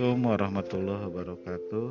[0.00, 1.88] Assalamualaikum warahmatullahi wabarakatuh.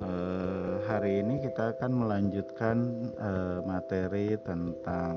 [0.00, 5.16] Uh, hari ini kita akan melanjutkan uh, materi tentang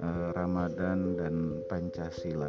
[0.00, 2.48] uh, Ramadan dan Pancasila.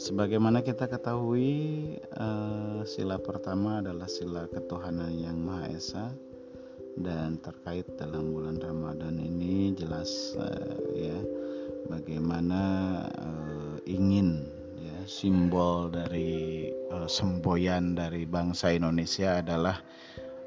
[0.00, 6.08] Sebagaimana kita ketahui, uh, sila pertama adalah sila ketuhanan yang Maha Esa
[6.96, 11.20] dan terkait dalam bulan Ramadan ini jelas uh, ya
[11.92, 12.64] bagaimana
[13.12, 14.48] uh, ingin
[15.06, 19.78] simbol dari uh, semboyan dari bangsa Indonesia adalah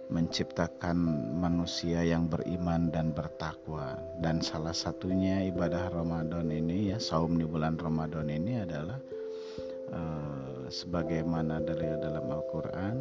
[0.06, 0.98] menciptakan
[1.42, 3.98] manusia yang beriman dan bertakwa.
[4.22, 9.02] Dan salah satunya ibadah Ramadan ini ya saum di bulan Ramadan ini adalah
[9.94, 12.98] uh, sebagaimana dari dalam Al-Qur'an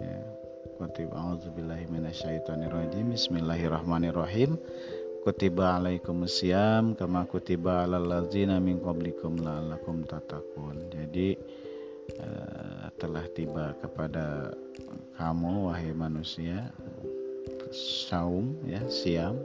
[0.00, 0.20] ya
[3.14, 4.58] Bismillahirrahmanirrahim
[5.24, 10.92] kutiba alaikum siam kama kutiba alal ladzina min qablikum la'allakum tatakun.
[10.92, 11.32] Jadi
[12.20, 14.52] uh, telah tiba kepada
[15.16, 16.68] kamu wahai manusia
[17.72, 19.40] saum ya siam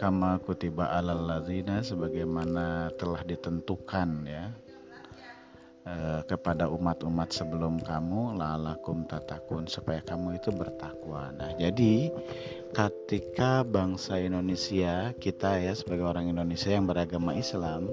[0.00, 4.56] kama kutiba alal ladzina sebagaimana telah ditentukan ya
[6.26, 11.30] kepada umat-umat sebelum kamu lalakum tatakun supaya kamu itu bertakwa.
[11.38, 12.10] Nah, jadi
[12.74, 17.86] ketika bangsa Indonesia kita ya sebagai orang Indonesia yang beragama Islam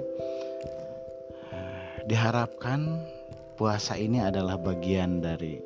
[1.54, 3.06] eh, diharapkan
[3.54, 5.62] puasa ini adalah bagian dari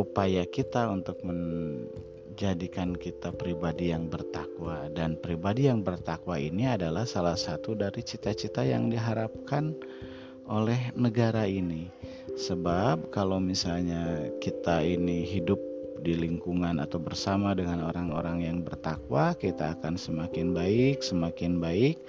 [0.00, 7.36] upaya kita untuk menjadikan kita pribadi yang bertakwa dan pribadi yang bertakwa ini adalah salah
[7.36, 9.76] satu dari cita-cita yang diharapkan
[10.50, 11.86] oleh negara ini.
[12.34, 15.62] Sebab kalau misalnya kita ini hidup
[16.02, 22.02] di lingkungan atau bersama dengan orang-orang yang bertakwa, kita akan semakin baik, semakin baik.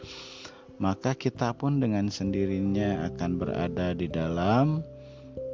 [0.81, 4.81] Maka kita pun dengan sendirinya akan berada di dalam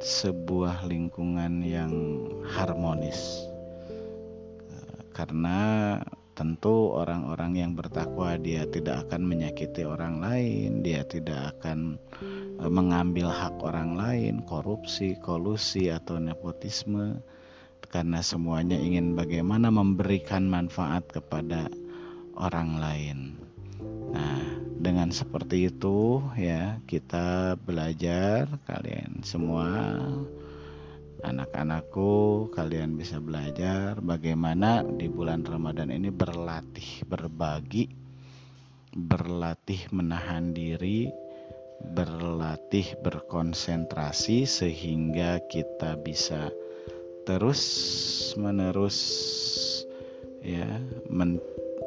[0.00, 1.92] sebuah lingkungan yang
[2.48, 3.44] harmonis.
[5.12, 5.98] Karena
[6.38, 11.98] tentu orang-orang yang bertakwa dia tidak akan menyakiti orang lain, dia tidak akan
[12.62, 17.18] e, mengambil hak orang lain, korupsi, kolusi atau nepotisme
[17.90, 21.66] karena semuanya ingin bagaimana memberikan manfaat kepada
[22.38, 23.18] orang lain.
[24.14, 24.38] Nah,
[24.78, 29.98] dengan seperti itu ya kita belajar kalian semua
[31.22, 37.90] anak-anakku kalian bisa belajar bagaimana di bulan Ramadan ini berlatih berbagi
[38.94, 41.10] berlatih menahan diri
[41.94, 46.50] berlatih berkonsentrasi sehingga kita bisa
[47.26, 47.62] terus
[48.34, 48.98] menerus
[50.42, 50.66] ya
[51.10, 51.38] men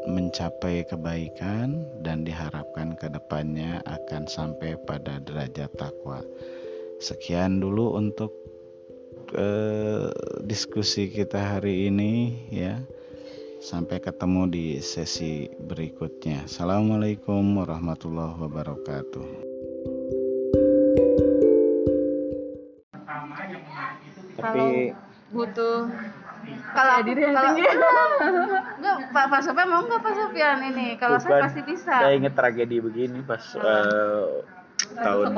[0.02, 6.26] mencapai kebaikan dan diharapkan ke depannya akan sampai pada derajat takwa.
[6.98, 8.34] Sekian dulu untuk
[9.36, 10.08] eh,
[10.44, 12.12] diskusi kita hari ini
[12.52, 12.80] ya.
[13.62, 16.50] Sampai ketemu di sesi berikutnya.
[16.50, 19.28] Assalamualaikum warahmatullahi wabarakatuh.
[24.42, 24.98] Tapi
[25.30, 25.86] butuh.
[26.74, 27.52] Kalau aku kalau
[28.82, 30.98] enggak Pak Pak Sofian mau enggak Pak Sofian ini?
[30.98, 32.02] Kalau saya pasti bisa.
[32.02, 34.42] Saya inget tragedi begini pas uh,
[34.98, 35.38] tahun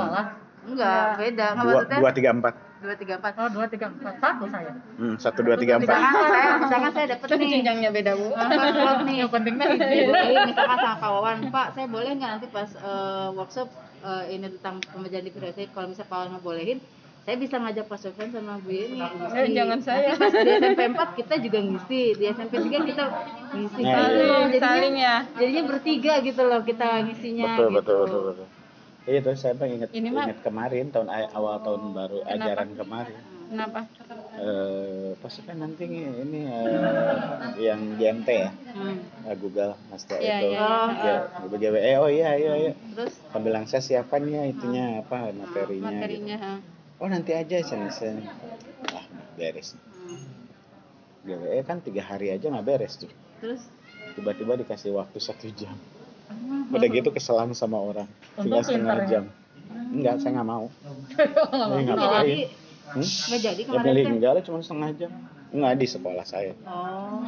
[0.65, 4.13] enggak beda enggak dua, maksudnya dua tiga empat dua tiga empat Oh, dua tiga empat
[4.17, 4.71] satu saya.
[4.97, 8.27] hmm, satu dua tiga empat misalkan saya misalkan saya dapat nih Jenjangnya beda bu.
[8.29, 9.97] pas vlog nih Yang penting mah ini.
[10.05, 13.67] Jadi misalkan sama Pak Wawan Pak saya boleh nggak nanti pas eh, workshop
[14.01, 16.79] eh, ini tentang pembelajaran diferensiasi kalau misalnya Pak Wawan ngebolehin
[17.23, 19.31] saya bisa ngajak Pak Sofyan sama Bu Yeni ngisi.
[19.33, 20.11] Eh, jangan saya.
[20.11, 23.03] Nanti pas di SMP 4 kita juga ngisi, di SMP 3 kita
[23.55, 23.79] ngisi.
[23.79, 24.11] Nah, Gitu.
[24.11, 24.27] iya, iya.
[24.43, 25.15] Jadinya- Saling ya.
[25.33, 27.77] Jadinya bertiga gitu loh kita ngisinya betul gitu.
[27.79, 28.47] betul betul betul
[29.03, 32.39] Iya tuh saya tuh inget Ini mah- inget kemarin tahun awal tahun baru Kenapa?
[32.39, 33.19] ajaran kemarin.
[33.43, 33.79] Kenapa?
[34.33, 36.79] Eh pas kan nanti ini eh,
[37.61, 38.97] yang GMT ya Hmm.
[39.23, 41.15] eh, Google Master Iya, itu iya, iya.
[41.37, 46.01] ya BGWE oh iya iya iya Terus pembilang saya siapkan ya itunya apa materinya, gitu.
[46.01, 46.37] Materinya.
[46.37, 46.53] ha.
[46.97, 48.25] oh nanti aja sen sen
[48.89, 49.05] ah
[49.35, 50.25] beres hmm.
[51.21, 53.61] GWE kan tiga hari aja nggak beres tuh terus
[54.13, 55.77] tiba-tiba dikasih waktu satu jam
[56.73, 58.07] udah gitu keselang sama orang
[58.39, 59.07] tinggal setengah ya.
[59.09, 59.23] jam
[59.93, 60.65] enggak saya nggak mau
[61.13, 62.37] Saya nggak ngapain jadi
[62.93, 63.07] hmm?
[63.29, 64.13] nggak jadi ya kemarin milih teh.
[64.17, 65.11] enggak lah cuma setengah jam
[65.53, 67.21] enggak di sekolah saya Oh.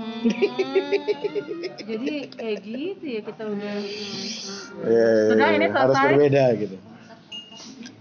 [1.86, 3.76] Jadi kayak gitu ya kita udah.
[4.90, 6.78] Ya, Sudah, ini harus berbeda gitu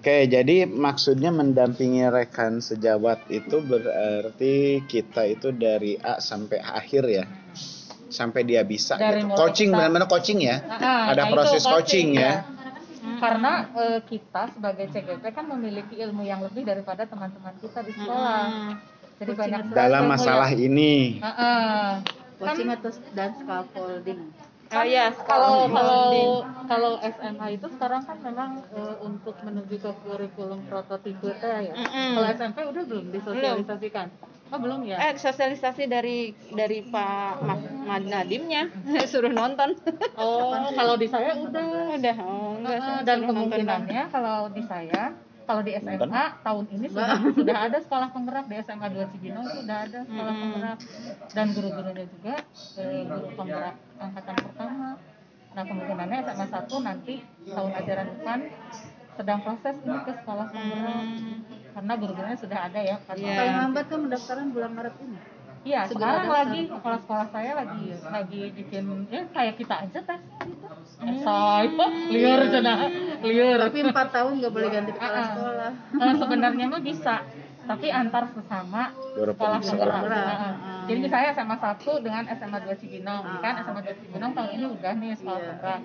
[0.04, 7.24] Oke, jadi maksudnya mendampingi rekan sejawat itu berarti kita itu dari A sampai akhir ya.
[8.14, 9.34] Sampai dia bisa Dari gitu.
[9.34, 10.56] Coaching kita- benar-benar coaching ya.
[10.70, 12.22] Ah, Ada nah, proses coaching, coaching, ya.
[12.22, 12.36] ya.
[13.14, 18.74] karena eh, kita sebagai CGP kan memiliki ilmu yang lebih daripada teman-teman kita di sekolah
[19.14, 20.94] jadi banyak sekali Dalam masalah yang- ini.
[21.20, 21.88] Heeh.
[22.34, 24.20] coaching atau dan scaffolding
[24.72, 26.10] Oh iya, kalau kalau
[26.66, 31.70] kalau SMA itu sekarang kan memang eh, untuk menuju ke kurikulum prototipe ya.
[31.70, 32.10] Mm-mm.
[32.16, 34.08] Kalau SMP udah belum disosialisasikan.
[34.54, 34.96] Oh belum ya?
[35.10, 38.70] Eh, sosialisasi dari dari Pak Mas Mad Nadimnya
[39.10, 39.74] suruh nonton.
[40.14, 41.98] oh kalau di saya udah.
[41.98, 45.02] Udah, oh, enggak suruh dan nonton kemungkinannya kalau di saya
[45.44, 49.76] kalau di SMA tahun ini sudah sudah ada sekolah penggerak di SMA 2 Cibinong sudah
[49.90, 50.42] ada sekolah Mm-mm.
[50.46, 50.78] penggerak
[51.34, 52.34] dan guru-gurunya juga
[52.78, 54.88] eh, guru penggerak angkatan pertama.
[55.54, 57.14] Nah kemungkinannya SMA 1 nanti
[57.44, 58.38] tahun ajaran depan
[59.14, 61.38] sedang proses ini ke sekolah penggerak Hmm.
[61.74, 62.96] Karena guru-gurunya sudah ada ya.
[63.02, 63.36] Karena Iya.
[63.36, 65.18] paling lambat kan pendaftaran bulan Maret ini
[65.64, 70.66] Iya, sekarang lagi kepala sekolah saya lagi lagi bikin ya kayak kita aja tes gitu.
[71.00, 71.66] Esai,
[72.10, 72.78] liar cenah,
[73.20, 73.56] liar.
[73.62, 75.26] tapi empat tahun nggak boleh ganti kepala Ah, ah.
[75.26, 77.14] sekolah Eh, sebenarnya mah bisa,
[77.64, 79.98] tapi antar sesama sekolah sekolah.
[80.04, 80.52] Heeh.
[80.84, 83.40] Jadi misalnya SMA 1 dengan SMA 2 Cibinong, Ah.
[83.40, 85.48] kan SMA 2 Cibinong tahun ini udah nih sekolah Iya.
[85.50, 85.80] penggerak.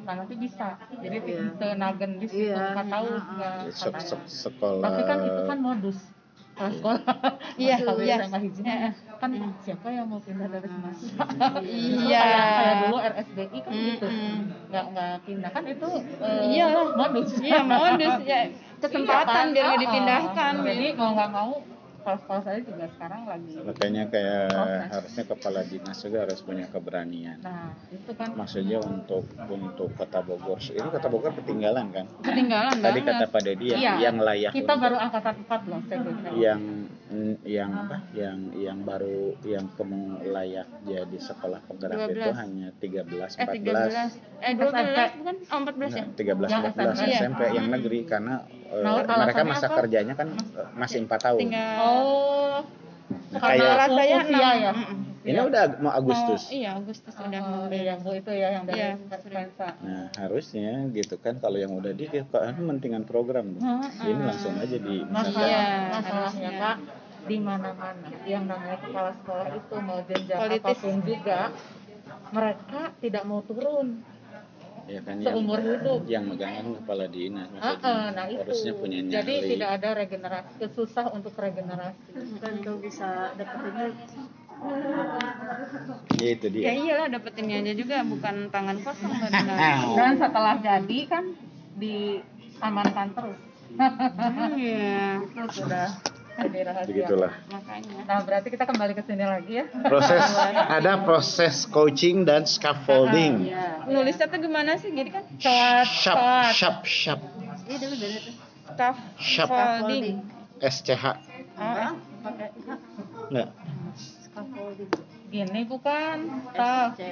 [0.00, 1.38] Nah nanti bisa, jadi Iya.
[1.50, 2.70] bisa nagen di situ Iya.
[2.70, 3.58] 4 tahun Ah, ah.
[3.66, 4.00] katanya.
[4.00, 4.80] se- sekolah.
[4.80, 5.98] Tapi kan itu kan modus
[6.54, 7.00] kalau sekolah.
[7.54, 8.16] Iya, iya.
[8.22, 8.62] SMA hiji
[9.14, 9.30] kan
[9.60, 11.04] siapa yang mau pindah dari semasa?
[11.60, 12.22] Iya.
[12.24, 14.06] Kayak, kayak dulu RSBI kan gitu.
[14.06, 14.38] Mm-mm.
[14.70, 15.88] Nggak nggak pindah kan itu
[16.46, 16.86] Iya lah.
[16.94, 17.30] modus.
[17.38, 19.46] Iya, modus ya Iya kesempatan kan?
[19.50, 20.52] biar nggak Ah, dipindahkan.
[20.54, 20.64] ah.
[20.64, 21.52] Jadi mau nggak mau
[22.04, 23.56] kalau saya juga sekarang lagi.
[23.58, 24.88] Makanya kayak Proses.
[24.92, 27.38] harusnya kepala dinas juga harus punya keberanian.
[27.40, 32.04] Nah itu kan Maksudnya untuk untuk kota Bogor, ini kota Bogor ketinggalan kan?
[32.20, 33.14] Ketinggalan Tadi banget.
[33.16, 33.92] kata Pak Dedi yang, Iya.
[34.02, 36.24] yang layak kita untuk- baru angkatan 4 loh CBP.
[36.36, 36.60] yang
[37.44, 39.66] yang apa yang yang baru yang
[40.24, 42.34] layak jadi sekolah penggerak itu 12.
[42.36, 43.60] hanya 13 Eh 13.
[43.60, 45.36] 14 Eh 12 bukan?
[45.44, 46.04] Oh 14 ya?
[46.04, 47.12] Nah, 13 Yang 14 SMP.
[47.14, 48.34] SMP yang negeri karena
[48.68, 49.76] eh, Nah, mereka alasannya masa apa?
[49.78, 51.38] kerjanya kan eh, masih 4 tahun.
[51.40, 52.58] Tinggal Oh,
[53.04, 54.56] Nah, karena kayak rasanya usia enam.
[54.56, 54.72] ya.
[55.24, 56.42] Ini udah mau Agustus.
[56.42, 58.88] Mau- iya, Agustus udah Oh, mau iya, itu ya yang dari Iya,
[59.30, 59.66] Mensa.
[59.80, 63.60] Nah, harusnya gitu kan kalau yang udah di kan mentingan program tuh.
[63.60, 64.08] Heeh.
[64.08, 66.76] Ini langsung aja di misalkan Iya, masalahnya kak
[67.24, 70.60] di mana-mana yang namanya kepala sekolah itu mau jenjang Politis.
[70.64, 71.40] apa pun juga
[72.30, 73.88] mereka tidak mau turun
[74.84, 76.00] ya kan yang seumur hidup.
[76.04, 78.40] yang megang kepala dinas Ah, maksudnya ah, nah itu.
[78.44, 79.14] harusnya punya nyali.
[79.16, 82.08] Jadi tidak ada regenerasi, susah untuk regenerasi.
[82.38, 83.88] kan tuh bisa dapetinnya
[86.14, 86.64] Ya itu dia.
[86.64, 89.12] Ya iyalah dapetinnya aja juga bukan tangan kosong.
[89.98, 91.24] Dan setelah jadi kan
[91.76, 93.40] diamankan terus.
[94.54, 95.88] Iya, itu sudah
[96.34, 96.90] jadi rahasia.
[96.90, 97.32] Begitulah.
[97.46, 97.98] makanya.
[98.04, 99.64] Nah berarti kita kembali ke sini lagi ya.
[99.86, 100.22] Proses
[100.68, 103.48] ada proses coaching dan scaffolding.
[103.50, 103.86] Iya.
[103.86, 104.90] Nulisnya tuh gimana sih?
[104.90, 105.22] Jadi kan
[107.78, 108.34] dulu beda tuh
[108.74, 109.48] staff Shop.
[109.48, 110.18] folding.
[110.58, 111.04] SCH.
[111.54, 111.92] Oh,
[112.26, 112.48] pakai
[113.30, 113.48] Enggak.
[113.94, 114.90] scaffolding
[115.30, 116.16] Gini bukan.
[116.54, 116.86] Tahu.
[116.98, 117.02] C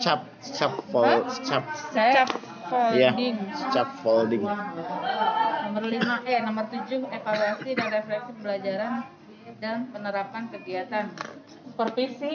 [0.00, 0.24] Cap,
[0.56, 1.64] cap, fold, cap.
[2.64, 3.36] Staff Iya, folding.
[3.70, 4.42] cap folding.
[5.64, 8.92] nomor 5 eh nomor 7 evaluasi dan refleksi pembelajaran
[9.56, 11.06] dan penerapan kegiatan
[11.66, 12.34] Supervisi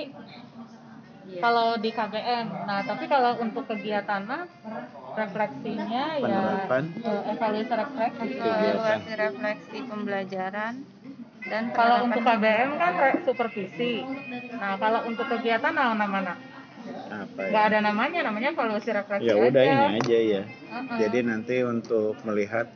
[1.30, 1.39] Iya.
[1.39, 2.46] kalau di KBM.
[2.65, 4.50] Nah, tapi kalau untuk kegiatan mah
[5.13, 6.84] refleksinya Penerapan.
[6.89, 8.25] ya eh, evaluasi refleksi.
[8.34, 10.74] Evaluasi refleksi pembelajaran
[11.46, 13.94] dan Kalau untuk KBM kan re- supervisi.
[14.51, 16.34] Nah, kalau untuk kegiatan nah, mana-mana?
[17.10, 17.70] Apa Nggak ya?
[17.70, 19.74] ada namanya, namanya evaluasi refleksi Ya udah aja.
[19.74, 20.44] ini aja ya.
[20.46, 20.98] Uh-uh.
[20.98, 22.68] Jadi nanti untuk melihat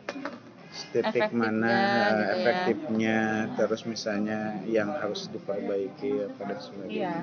[0.90, 2.34] titik Efektifnya mana gitu ya.
[2.34, 3.20] efektifnya,
[3.54, 6.63] terus misalnya yang harus diperbaiki apa dan Iya.
[6.63, 7.22] sebagainya.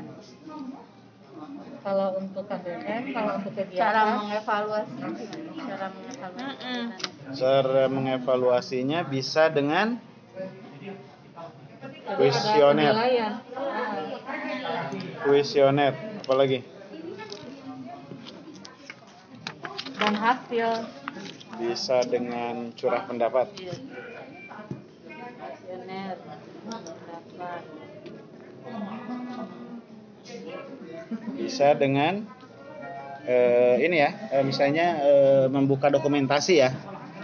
[1.80, 4.94] Kalau untuk KBM, kalau untuk cara kegiatan mengevaluasi
[5.58, 6.82] cara mengevaluasi Mm-mm.
[7.32, 9.98] Cara mengevaluasinya bisa dengan
[12.10, 12.94] kuesioner.
[15.22, 16.58] kuesioner, apalagi
[20.00, 20.68] dan hasil
[21.60, 23.52] bisa dengan curah pendapat.
[31.36, 32.24] Bisa dengan
[33.28, 36.72] eh, ini ya, eh, misalnya eh, membuka dokumentasi ya.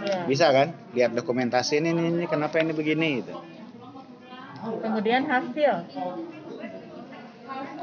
[0.05, 0.29] ya.
[0.29, 0.69] Bisa kan?
[0.93, 3.33] Lihat dokumentasi ini, ini, ini kenapa ini begini gitu.
[4.57, 5.85] kemudian hasil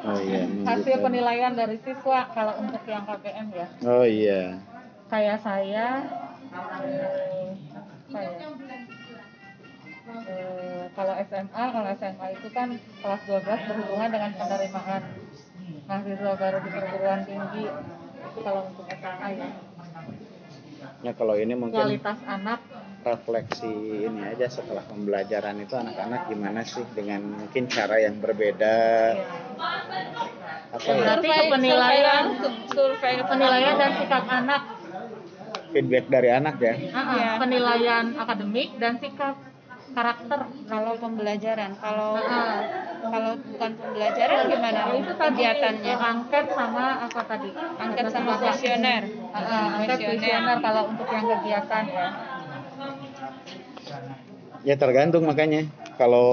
[0.05, 0.45] Oh iya.
[0.69, 1.05] hasil membuka.
[1.09, 4.61] penilaian dari siswa kalau untuk yang KBM ya Oh iya.
[5.15, 5.87] Kayak saya
[6.83, 7.55] eh,
[8.11, 8.51] apa ya
[10.05, 12.69] Eh, kalau SMA kalau SMA itu kan
[13.01, 15.03] kelas 12 berhubungan dengan penerimaan.
[15.85, 19.49] Mahasiswa baru di perguruan tinggi itu kalau untuk SMA ya.
[21.03, 22.61] Ya kalau ini mungkin kualitas anak.
[23.03, 28.77] refleksi ini aja setelah pembelajaran itu anak-anak gimana sih dengan mungkin cara yang berbeda.
[30.71, 30.97] Apa ya?
[30.97, 32.33] Berarti Survei- penilaian-
[32.67, 34.63] survei penilaian dan sikap anak
[35.75, 36.75] Feedback dari anak ya.
[36.89, 37.31] Ah, ah, Iya.
[37.37, 39.35] penilaian akademik dan sikap
[39.91, 42.63] karakter kalau pembelajaran kalau Ah.
[43.05, 49.99] kalau bukan pembelajaran gimana itu tadi kegiatannya angket sama apa tadi angket sama kuesioner angket
[50.01, 50.57] Kuesioner.
[50.59, 52.09] kalau untuk yang kegiatan ya
[54.65, 55.69] Ya tergantung makanya.
[55.95, 56.25] Kalau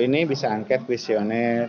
[0.00, 1.68] ini bisa angket kuesioner.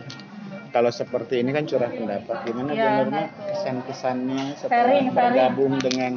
[0.68, 2.36] Kalau seperti ini kan curah pendapat.
[2.44, 3.26] Gimana Bu Nurma nah.
[3.52, 5.12] kesan-kesannya setelah Sharing, sharing.
[5.12, 6.12] bergabung dengan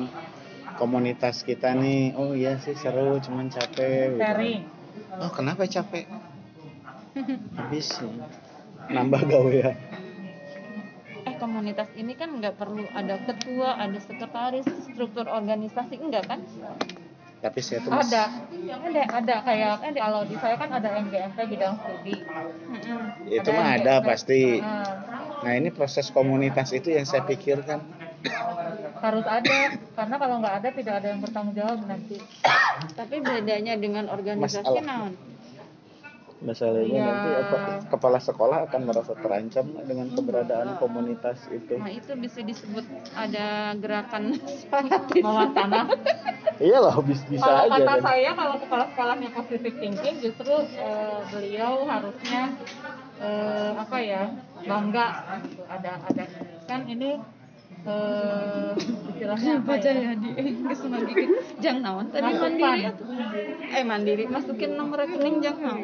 [0.81, 2.17] komunitas kita nih?
[2.17, 4.17] Oh iya sih seru, cuman capek.
[4.17, 4.49] gitu.
[5.21, 6.09] Oh kenapa capek?
[7.61, 8.01] Habis
[8.89, 9.71] nambah gawe ya.
[11.21, 16.41] eh komunitas ini kan nggak perlu ada ketua ada sekretaris struktur organisasi enggak kan
[17.45, 18.33] Tapi saya tuh ada
[18.81, 22.25] ada ada kayak kan kalau di saya kan ada MGMP bidang studi
[23.29, 24.59] itu mah ada pasti.
[24.65, 24.97] Ah,
[25.41, 27.81] Nah ini proses komunitas itu yang saya pikirkan.
[29.01, 29.57] Harus ada
[29.97, 32.17] karena kalau nggak ada tidak ada yang bertanggung jawab nanti
[32.93, 35.13] tapi bedanya dengan organisasi naon
[36.41, 37.05] Masalahnya Iya.
[37.05, 41.77] nanti apa, kepala sekolah akan merasa terancam dengan keberadaan komunitas itu.
[41.77, 42.81] nah itu bisa disebut
[43.13, 44.33] ada gerakan
[44.65, 45.85] separatis mawar tanah
[46.57, 48.01] Iyalah bis bisa kalau aja kata kan.
[48.01, 52.41] saya kalau kepala sekolahnya positive thinking justru eh, beliau harusnya
[53.21, 54.23] eh, apa ya
[54.65, 55.07] bangga
[55.45, 55.61] gitu.
[55.69, 56.23] ada ada
[56.65, 57.21] kan ini
[57.87, 60.13] eh, istilahnya apa ya?
[60.17, 61.13] di geus lagi
[61.63, 62.05] jang naon?
[62.13, 62.89] Tadi mandiri
[63.71, 64.23] eh mandiri.
[64.29, 65.81] Masukin nomor rekening jang naon.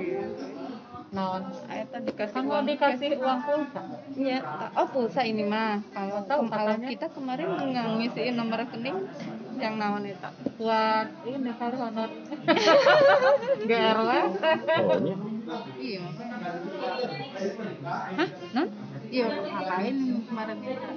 [1.08, 1.42] Naon.
[1.72, 2.66] Aya tadi dikasih kan uang.
[2.68, 3.82] dikasih uang pulsa.
[4.14, 4.40] Iya,
[4.76, 5.80] oh pulsa ini mah.
[5.96, 9.08] Kalau Tahu kalau kita kemarin nggak ngisiin nomor rekening
[9.58, 10.30] yang naon eta.
[10.58, 12.10] buat ini kali honor
[13.66, 15.16] GRW Pokoknya.
[15.80, 16.02] Iya.
[18.18, 18.30] Hah?
[18.52, 18.68] Non?
[19.08, 19.96] Iya, ngapain
[20.28, 20.90] kemarin itu?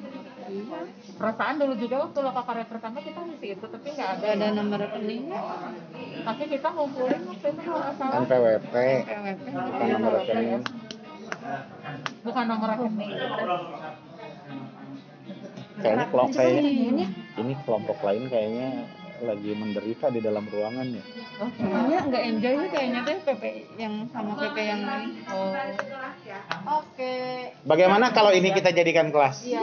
[1.14, 4.82] perasaan dulu juga waktu lokal karya pertama kita ngisi itu tapi nggak ada ada nomor
[4.82, 5.40] rekeningnya.
[6.26, 8.74] tapi kita ngumpulin waktu itu kalau nggak salah kan PWP
[9.06, 9.44] PWP.
[9.46, 10.62] bukan nomor rekening.
[12.26, 13.12] bukan nomor rekening
[15.80, 17.06] Kayaknya kelompok kayaknya
[17.40, 18.68] ini kelompok lain kayaknya
[19.20, 21.04] lagi menderita di dalam ruangan ya.
[21.40, 23.44] oh, Kayaknya nggak enjoy sih kayaknya teh PP
[23.76, 25.08] yang sama PP yang lain.
[25.28, 25.52] oh.
[26.70, 27.14] Oke.
[27.64, 29.42] Bagaimana kalau ini kita jadikan kelas?
[29.42, 29.60] Iya.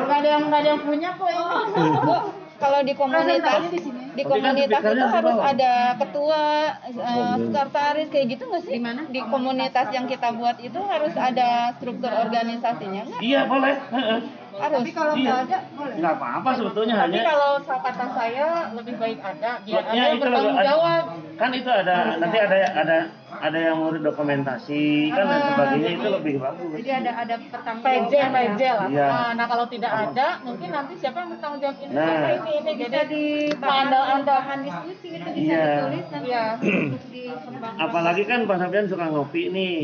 [0.00, 2.16] Enggak ada yang enggak ada yang punya kok ini.
[2.54, 4.14] Kalau di komunitas di sini.
[4.14, 6.42] di komunitas itu harus ada ketua,
[6.86, 8.72] eh, sekretaris kayak gitu nggak sih?
[8.78, 9.00] Di mana?
[9.10, 13.20] Di komunitas yang kita buat itu harus ada struktur organisasinya nggak?
[13.20, 13.74] Iya boleh.
[13.74, 14.18] Heeh.
[14.54, 14.86] Harus.
[14.86, 15.94] Tapi kalau enggak ada boleh.
[15.98, 17.22] Nggak apa-apa sebetulnya tapi hanya.
[17.26, 21.02] kalau kata saya lebih baik ada biar ada Ya, yang itu bertanggung ada- jawab
[21.34, 22.98] Kan itu ada nanti ada ada
[23.34, 26.70] ada yang ngurus dokumentasi kan dan sebagainya itu lebih bagus.
[26.76, 29.06] Jadi ada ada pertanggung PJ PJ lah Iya.
[29.08, 32.06] nah, nah kalau tidak ada mungkin nanti siapa yang bertanggung jawab ini Nah.
[32.06, 33.24] apa ini ini Bisa jadi di
[33.56, 35.64] andal-andal bahan diskusi itu bisa Iya.
[35.66, 36.44] ditulis nanti Iya.
[36.54, 37.80] untuk dikembangkan.
[37.80, 39.78] Apalagi kan Pak Sabian suka ngopi nih.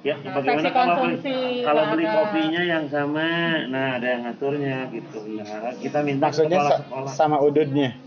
[0.00, 1.16] Ya, bagaimana seksi kalau beli,
[1.60, 3.28] kalau beli kopinya yang sama,
[3.68, 5.20] nah ada yang ngaturnya gitu.
[5.36, 7.12] Nah, kita minta Maksudnya kepala sekolah.
[7.12, 8.00] sama ududnya.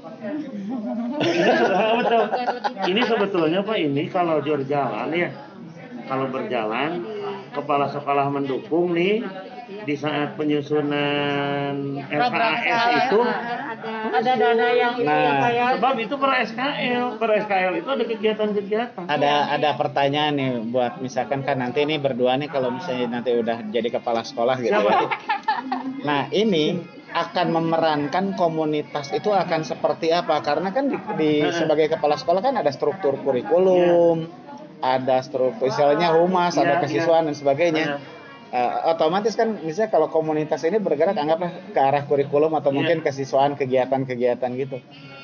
[1.23, 1.49] Ini
[2.03, 2.23] betul.
[2.83, 5.29] Ini sebetulnya Pak ini kalau jor jalan ya,
[6.07, 7.03] kalau berjalan
[7.53, 9.23] kepala sekolah mendukung nih
[9.63, 13.19] di saat penyusunan RKAS itu
[14.13, 15.75] ada dana yang Nah.
[15.75, 21.41] sebab itu per SKL per SKL itu ada kegiatan-kegiatan Ada ada pertanyaan nih buat misalkan
[21.43, 24.71] kan nanti ini berdua nih kalau misalnya nanti udah jadi kepala sekolah gitu.
[24.71, 24.89] Siapa?
[24.91, 25.07] ya.
[26.03, 26.79] Nah ini
[27.13, 30.41] akan memerankan komunitas itu akan seperti apa?
[30.41, 34.25] Karena kan di, di- sebagai kepala sekolah kan ada struktur kurikulum,
[34.79, 37.85] ada struktur istilahnya humas, ada Iya, kesiswaan dan sebagainya.
[37.85, 37.97] Iya.
[38.49, 42.77] Eh, otomatis kan misalnya kalau komunitas ini bergerak anggaplah ke arah kurikulum atau Iya.
[42.77, 44.77] mungkin kesiswaan kegiatan-kegiatan gitu.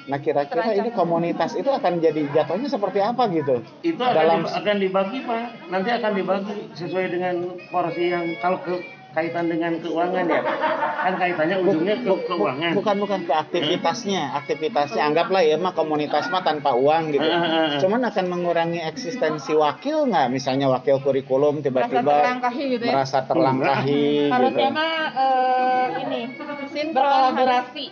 [0.05, 3.61] Nah kira-kira ini komunitas itu akan jadi jatuhnya seperti apa gitu?
[3.83, 7.35] itu akan, Dalam- akan dibagi pak nanti akan dibagi sesuai dengan
[7.69, 8.73] porsi yang kalau ke
[9.09, 10.41] kaitan dengan keuangan ya?
[10.99, 12.71] Kan kaitannya ujungnya ke keuangan.
[12.77, 14.23] bukan bukan ke aktivitasnya.
[14.37, 17.25] Aktivitasnya anggaplah ya mah komunitas mah tanpa uang gitu.
[17.25, 17.79] Eh, eh, eh.
[17.81, 20.29] cuman akan mengurangi eksistensi wakil nggak?
[20.29, 22.91] Misalnya wakil kurikulum Merasa tiba-tiba terlangkahi gitu ya.
[22.93, 24.33] merasa terlangkahi gitu.
[24.33, 26.21] Harusnya mah eh, ini
[26.93, 27.85] berkolaborasi.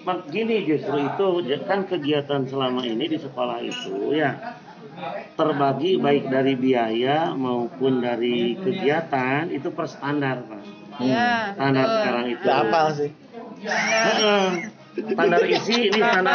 [0.00, 1.26] Mak gini justru itu
[1.68, 4.32] kan kegiatan selama ini di sekolah itu ya
[5.32, 10.62] terbagi baik dari biaya maupun dari kegiatan itu per standar pak
[11.00, 11.54] Iya.
[11.54, 11.96] standar betul.
[11.96, 13.10] sekarang itu apal sih
[13.60, 14.46] Heeh.
[14.90, 16.34] standar isi ini standar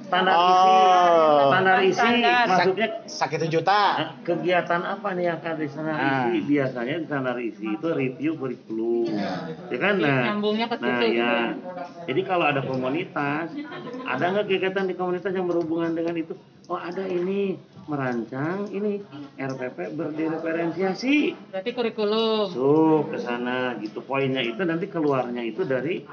[0.00, 1.50] standar isi Oh.
[1.50, 2.44] standar isi Standar.
[2.46, 3.82] maksudnya Sakit juta.
[4.22, 6.08] Kegiatan apa nih yang akan di standar Ah.
[6.24, 9.12] isi biasanya di standar isi itu review kurikulum
[9.68, 11.36] ya kan nah Nyambungnya ke nah situ ya ya.
[12.06, 13.46] jadi kalau ada komunitas
[14.02, 16.32] ada nggak kegiatan di komunitas yang berhubungan dengan itu
[16.64, 17.58] oh ada ini
[17.90, 19.02] merancang ini
[19.34, 22.46] RPP berdiferensiasi Berarti kurikulum.
[22.52, 23.98] masuk ke sana gitu.
[24.04, 26.06] Poinnya itu nanti keluarnya itu dari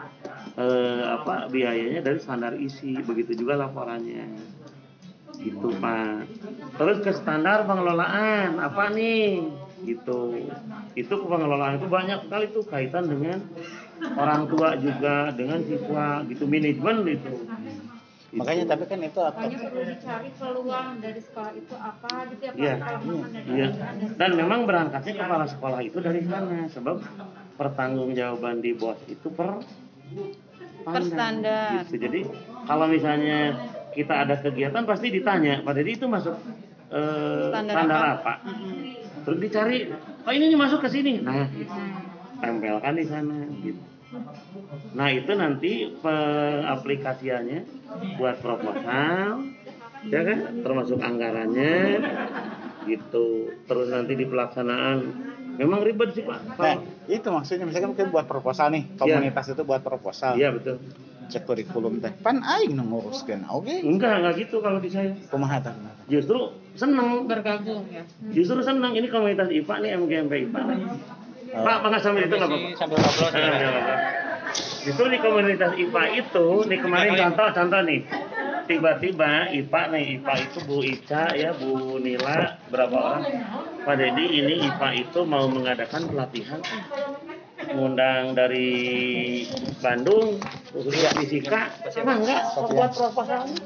[0.58, 2.98] eh, apa biayanya dari standar isi.
[3.06, 4.26] Begitu juga laporannya.
[5.40, 6.26] Gitu pak.
[6.76, 8.58] Terus ke standar pengelolaan.
[8.58, 9.46] Apa nih?
[9.86, 10.50] Gitu.
[10.98, 13.40] Itu pengelolaan itu banyak sekali tuh kaitan dengan
[14.18, 16.44] orang tua juga dengan siswa gitu.
[16.50, 17.34] Manajemen itu
[18.29, 19.41] Makanya tapi kan itu apa?
[19.41, 22.62] Makanya perlu dicari peluang dari sekolah itu apa gitu ya Pak.
[22.62, 22.74] Iya.
[22.77, 23.67] Kalau misalkan dari Iya.
[23.74, 26.95] ada Dan memang berangkatnya kepala sekolah itu dari sana sebab
[27.57, 29.65] pertanggungjawaban di bos itu per
[30.79, 31.83] Per standar.
[31.89, 31.95] Gitu.
[32.00, 32.19] Jadi
[32.69, 33.39] kalau misalnya
[33.91, 36.38] kita ada kegiatan pasti ditanya, Pak Dedi itu masuk
[36.89, 38.09] eh, Standar standar, apa?
[38.15, 38.33] apa?
[39.27, 39.77] Terus dicari,
[40.24, 41.19] oh ini nih masuk ke sini.
[41.21, 41.74] Nah, gitu.
[42.39, 43.81] tempelkan di sana gitu.
[44.98, 45.72] Nah, itu nanti
[46.66, 47.60] aplikasiannya
[48.18, 49.46] buat proposal
[50.08, 52.00] ya kan termasuk anggarannya
[52.88, 54.98] gitu terus nanti di pelaksanaan
[55.60, 56.75] memang ribet sih pak Nah,
[57.06, 60.39] itu maksudnya misalkan mungkin buat proposal nih, komunitas itu buat proposal.
[60.39, 60.80] iya betul
[61.30, 62.10] Cek kurikulum teh.
[62.25, 63.46] Pan aing nu nguruskeun.
[63.54, 63.86] Oke.
[63.86, 66.06] enggak enggak gitu kalau di saya Kumaha tah kumaha tah?
[66.10, 66.39] justru
[66.74, 68.01] seneng Bergabung ya.
[68.34, 70.80] justru seneng ini komunitas IPA nih MGMP IPA nih.
[71.50, 72.70] Pak Pak sambil itu nggak apa-apa?
[72.77, 73.29] sambil ngobrol
[74.79, 78.01] justru di komunitas IPA itu nih kemarin contoh contoh nih.
[78.70, 83.24] Tiba-tiba IPA nih IPA itu Bu Ica ya Bu Nila berapa orang?
[83.82, 86.62] Pak Dedi ini IPA itu mau mengadakan pelatihan.
[87.70, 88.70] Ngundang dari
[89.83, 90.40] Bandung
[91.18, 91.70] fisika.
[91.98, 93.62] Emang enggak buat proposal Ini?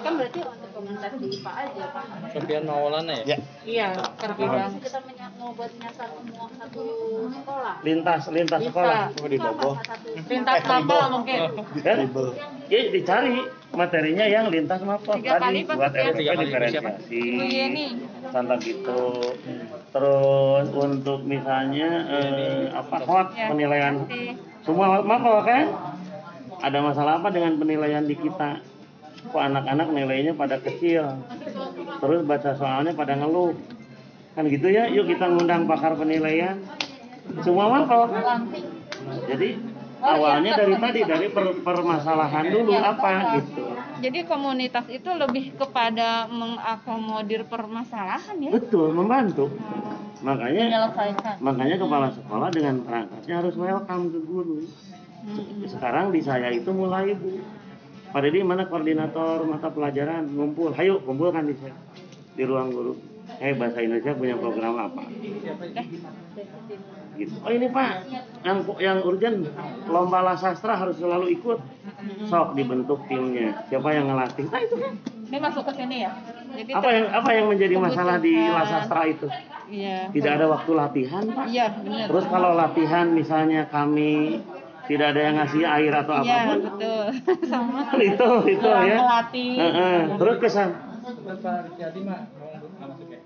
[0.00, 0.40] Kan berarti
[0.80, 2.04] komunitas di IPA aja Pak.
[2.32, 3.86] Sofian Maulana ya Ya, Iya,
[4.32, 4.72] bidang.
[4.80, 4.98] Kita
[5.36, 6.84] mau buat nyasar semua satu
[7.30, 7.74] sekolah.
[7.80, 8.68] lintas lintas Bisa.
[8.68, 9.38] sekolah oh di.
[9.38, 9.68] Satu
[10.26, 11.38] Lintas kapal mungkin.
[11.80, 12.26] kan Ribel.
[12.66, 13.36] ya dicari
[13.70, 15.92] materinya yang lintas mapel Tiga kali, tadi buat.
[15.92, 17.22] RPP diferensiasi
[18.26, 19.00] contoh gitu
[19.90, 23.46] terus untuk misalnya eh, apa hot Ya.
[23.48, 24.06] penilaian
[24.60, 25.64] semua mapel kan
[26.60, 28.60] ada masalah apa dengan penilaian di kita
[29.28, 31.20] kok anak-anak nilainya pada kecil?
[32.00, 33.52] Terus baca soalnya pada ngeluh.
[34.32, 36.56] Kan gitu ya yuk kita ngundang pakar penilaian.
[37.44, 38.08] Semua mapel
[39.28, 39.48] jadi
[40.00, 43.64] awalnya dari tadi dari per- permasalahan dulu apa gitu.
[44.00, 48.50] Jadi komunitas itu lebih kepada mengakomodir permasalahan ya.
[48.50, 49.52] betul membantu.
[50.20, 51.34] Makanya Menyelesaikan.
[51.40, 54.56] makanya kepala sekolah dengan perangkatnya harus welcome ke guru.
[55.68, 57.40] Sekarang di saya itu mulai bu
[58.10, 60.26] Pak Dedi mana koordinator mata pelajaran?
[60.26, 60.74] Ngumpul.
[60.74, 61.74] Ayo kumpulkan di saya
[62.34, 62.94] di ruang guru.
[63.38, 65.06] Eh bahasa Indonesia punya program apa?
[67.14, 67.34] Gitu.
[67.46, 68.10] Oh ini pak.
[68.42, 69.46] Yang yang urgent
[69.86, 71.62] lomba lah sastra harus selalu ikut.
[72.26, 73.62] Sok dibentuk timnya.
[73.70, 74.50] Siapa yang ngelatih?
[74.50, 74.92] Nah itu kan.
[75.30, 76.10] Ini masuk ke sini ya.
[76.50, 79.30] Jadi apa yang apa yang menjadi masalah di lah sastra itu?
[79.70, 80.10] Iya.
[80.10, 81.46] tidak ada waktu latihan pak.
[81.46, 82.06] Iya, benar.
[82.10, 84.42] Terus kalau latihan misalnya kami
[84.90, 87.04] tidak ada yang ngasih air atau Iya, apa pun, betul.
[87.50, 87.80] Sama.
[88.10, 88.96] itu itu ya.
[88.98, 89.50] melatih.
[89.54, 89.98] Heeh.
[90.18, 90.68] Terus kesan
[91.78, 91.88] ya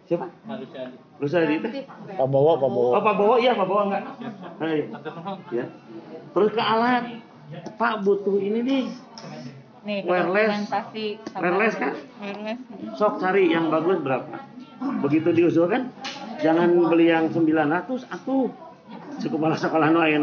[0.05, 0.27] siapa?
[1.17, 1.69] Rusadi itu?
[2.21, 2.91] Pak Bowo, Pak Bowo.
[2.93, 4.05] Oh Pak Bowo, iya Pak Bowo enggak?
[4.61, 4.85] Hai.
[5.49, 5.65] Ya.
[6.35, 7.03] Terus ke alat,
[7.81, 8.85] Pak butuh ini nih,
[9.85, 10.65] Nih, Wireless.
[11.37, 11.93] wireless kan?
[12.21, 12.59] Wireless.
[12.97, 14.27] Sok cari yang bagus berapa?
[15.05, 15.93] Begitu diusulkan,
[16.41, 18.49] jangan beli yang 900, aku
[19.21, 20.19] si kepala sekolah nu aya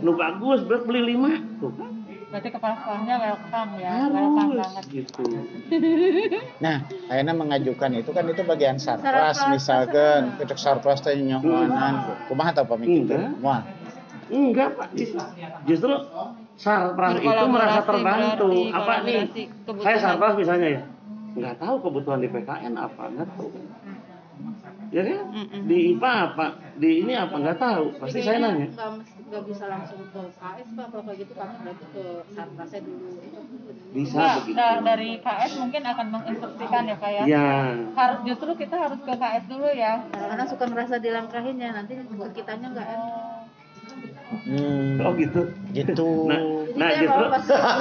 [0.00, 1.60] nu bagus, berat beli 5.
[1.60, 1.90] Tuh kan.
[2.24, 3.92] Berarti kepala sekolahnya welcome ya.
[4.10, 4.84] Welcome Harus banget.
[4.90, 5.22] gitu.
[6.64, 6.76] Nah,
[7.06, 11.94] akhirnya mengajukan itu kan itu bagian sarpras misalkan, cek sarpras teh nyohoanan.
[12.26, 13.14] Kumaha tah pamit gitu?
[14.32, 14.68] Enggak.
[14.74, 14.88] Pak,
[15.62, 15.92] justru
[16.56, 18.50] sarpras itu merasa terbantu.
[18.50, 19.20] berarti, Apa nih?
[19.78, 20.82] Saya sarpras misalnya ya,
[21.34, 23.48] nggak tahu kebutuhan di PKN apa, nggak tahu.
[24.90, 25.20] Ya kan?
[25.66, 26.46] Di IPA apa?
[26.78, 27.34] Di ini apa?
[27.36, 27.84] Nggak tahu.
[27.98, 28.70] Pasti saya nanya.
[28.70, 30.86] Mesti- nggak bisa langsung ke KS Pak.
[30.88, 33.08] Kalau kayak gitu kami berarti ke Sarprasnya dulu.
[33.90, 34.54] Bisa Nah, begitu.
[34.54, 37.22] da- dari KS mungkin akan menginstruksikan ya Pak ya.
[37.26, 37.46] Ya,
[37.92, 40.06] Harus justru kita harus ke KS dulu ya.
[40.08, 43.42] Karena suka ngerasa dilangkahinnya nanti buat kitanya nggak enak.
[44.44, 45.02] Hmm.
[45.02, 45.40] oh gitu.
[45.72, 46.08] Gitu.
[46.26, 46.38] Nah,
[46.74, 47.24] Nah, justru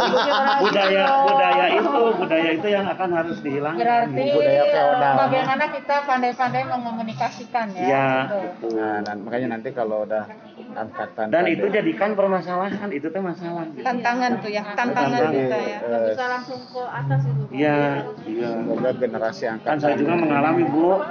[0.64, 3.82] budaya budaya itu budaya itu yang akan harus dihilangkan.
[3.82, 5.14] Berarti Budaya feodal.
[5.18, 7.86] bagaimana kita pandai-pandai mengomunikasikan ya.
[7.86, 8.68] Ya, Gitu.
[8.78, 10.26] Nah, dan makanya nanti kalau udah
[10.74, 13.66] angkatan Dan itu jadikan permasalahan, itu teh masalah.
[13.70, 13.86] gitu.
[13.86, 15.78] tantangan tuh ya tantangan kita ya
[16.10, 17.44] bisa langsung ke atas itu.
[17.54, 17.78] Iya,
[18.26, 18.50] iya.
[18.58, 21.02] semoga generasi angkatan Kan saya juga mengalami, Bu.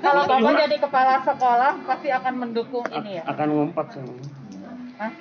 [0.00, 3.22] Kalau Bapak jadi kepala sekolah pasti akan mendukung ini ya.
[3.28, 4.04] Akan ngumpat saya.
[4.96, 5.12] Hah?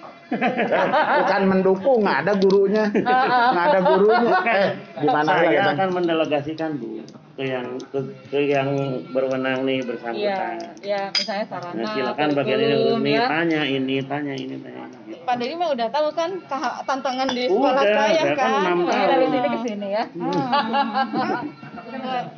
[1.22, 7.04] Bukan mendukung nggak ada gurunya nggak ada gurunya eh gimana saya lagi akan mendelegasikan Bu
[7.36, 8.00] ke yang ke,
[8.32, 8.72] ke yang
[9.12, 10.56] berwenang nih Iya, bersangkutan.
[10.80, 13.28] ya misalnya sarana, Nah, silakan bagian ini, ini ya.
[13.28, 15.20] tanya ini, tanya ini, tanya ini.
[15.20, 18.78] Pak Dedi mah udah tahu kan ta- tantangan di sekolah Udah, saya saya kan kan
[18.88, 19.10] tahun.
[19.12, 20.04] dari sini ke sini ya.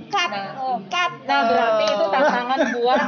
[0.09, 3.01] cut oh, cut Nah, berarti itu tantangan buat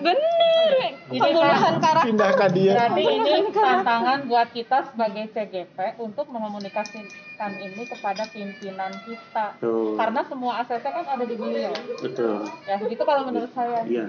[0.00, 0.70] bener
[1.12, 7.52] Ini pembunuhan karakter pindah ke dia Berarti ini tantangan buat kita sebagai CGP untuk mengomunikasikan
[7.60, 9.58] ini kepada pimpinan kita.
[9.60, 9.98] Tuh.
[9.98, 11.74] Karena semua asetnya kan ada di beliau.
[12.00, 12.48] Betul.
[12.64, 13.84] Ya, gitu kalau menurut saya.
[13.84, 14.06] Iya.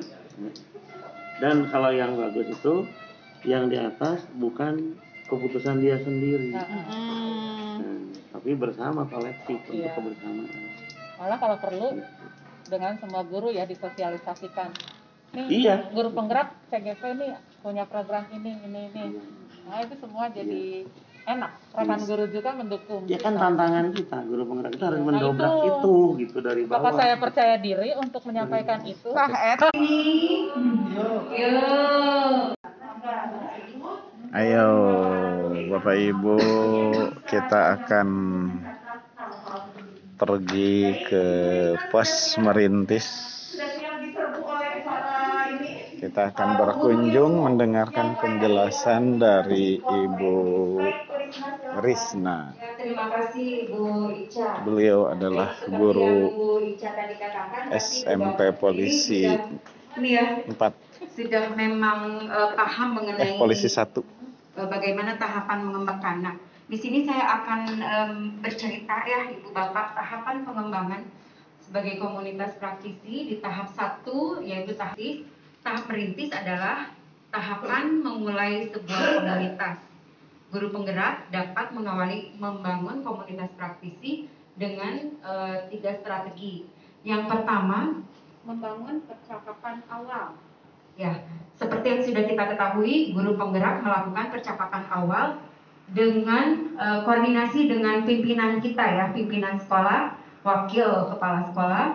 [1.42, 2.88] Dan kalau yang bagus itu
[3.44, 4.96] yang di atas bukan
[5.28, 7.76] keputusan dia sendiri, Nah, Hmm.
[7.84, 8.00] Nah,
[8.32, 9.92] tapi bersama kolektif untuk Iya.
[9.98, 10.62] kebersamaan.
[11.18, 11.90] malah kalau perlu
[12.68, 14.72] dengan semua guru ya disosialisasikan.
[15.34, 15.90] Nih, Iya.
[15.90, 19.04] guru penggerak CGP ini punya program ini, ini, ini.
[19.66, 20.86] Nah, itu semua jadi
[21.26, 21.52] enak.
[21.74, 23.02] Rekan guru juga mendukung.
[23.10, 25.74] Ya kan tantangan kita, guru penggerak itu harus Nah, mendobrak itu.
[25.74, 27.00] itu gitu dari Apakah bawah.
[27.02, 29.10] saya percaya diri untuk menyampaikan itu?
[29.10, 29.60] Pak Ed
[34.34, 34.70] Ayo
[35.70, 36.38] Bapak Ibu
[37.24, 38.08] kita akan
[40.16, 41.26] pergi ke
[41.90, 43.08] pos merintis
[46.04, 50.36] kita akan berkunjung mendengarkan penjelasan dari Ibu
[51.80, 54.68] Risna Terima kasih Bu Ica.
[54.68, 56.28] beliau adalah guru
[57.72, 59.32] SMP Polisi
[59.96, 60.52] ya, 4
[61.16, 66.16] sudah memang eh, paham eh mengenai Polisi 1 eh, bagaimana tahapan mengembangkan.
[66.20, 66.36] Nah,
[66.68, 67.62] di sini saya akan
[68.44, 71.08] bercerita ya Ibu Bapak tahapan pengembangan
[71.64, 75.00] sebagai komunitas praktisi di tahap satu yaitu tahap
[75.64, 76.92] tahap merintis adalah
[77.32, 79.78] tahapan memulai sebuah komunitas.
[80.54, 86.70] Guru penggerak dapat mengawali membangun komunitas praktisi dengan eh, tiga strategi.
[87.02, 88.06] Yang pertama,
[88.46, 90.38] membangun percakapan awal.
[90.94, 91.26] Ya,
[91.58, 95.42] seperti yang sudah kita ketahui, guru penggerak melakukan percakapan awal
[95.90, 101.86] dengan eh, koordinasi dengan pimpinan kita ya, pimpinan sekolah, wakil kepala sekolah,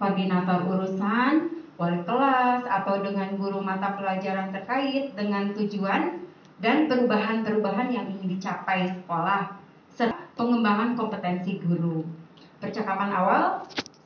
[0.00, 6.24] koordinator urusan, wali kelas atau dengan guru mata pelajaran terkait dengan tujuan
[6.56, 9.60] dan perubahan-perubahan yang ingin dicapai sekolah
[9.92, 12.00] serta pengembangan kompetensi guru.
[12.56, 13.42] Percakapan awal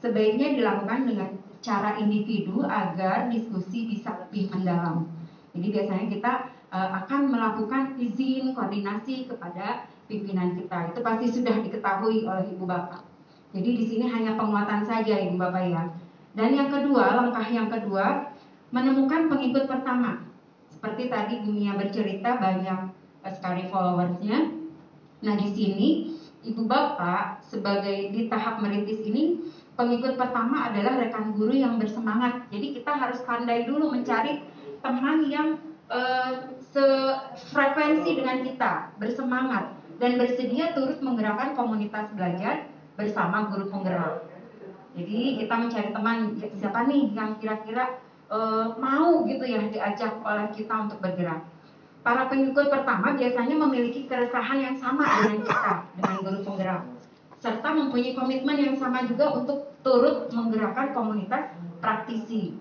[0.02, 1.30] sebaiknya dilakukan dengan
[1.62, 5.06] cara individu agar diskusi bisa lebih mendalam.
[5.54, 6.32] Jadi biasanya kita
[6.74, 10.90] eh, akan melakukan izin koordinasi kepada pimpinan kita.
[10.90, 13.06] Itu pasti sudah diketahui oleh ibu bapak.
[13.54, 15.82] Jadi di sini hanya penguatan saja ibu bapak ya.
[16.30, 18.30] Dan yang kedua, langkah yang kedua,
[18.70, 20.30] menemukan pengikut pertama.
[20.70, 22.80] Seperti tadi Bumia bercerita banyak
[23.26, 24.38] eh, sekali followersnya.
[25.20, 25.88] Nah di sini
[26.40, 29.36] ibu bapak sebagai di tahap merintis ini
[29.76, 32.48] pengikut pertama adalah rekan guru yang bersemangat.
[32.48, 34.46] Jadi kita harus pandai dulu mencari
[34.80, 35.58] teman yang
[35.90, 44.29] eh, sefrekuensi dengan kita, bersemangat dan bersedia turut menggerakkan komunitas belajar bersama guru penggerak.
[44.94, 46.18] Jadi kita mencari teman
[46.58, 48.00] siapa nih yang kira-kira
[48.30, 51.46] eh, mau gitu ya diajak oleh kita untuk bergerak.
[52.00, 56.82] Para pengikut pertama biasanya memiliki keresahan yang sama dengan kita, dengan guru penggerak,
[57.36, 61.52] serta mempunyai komitmen yang sama juga untuk turut menggerakkan komunitas
[61.84, 62.56] praktisi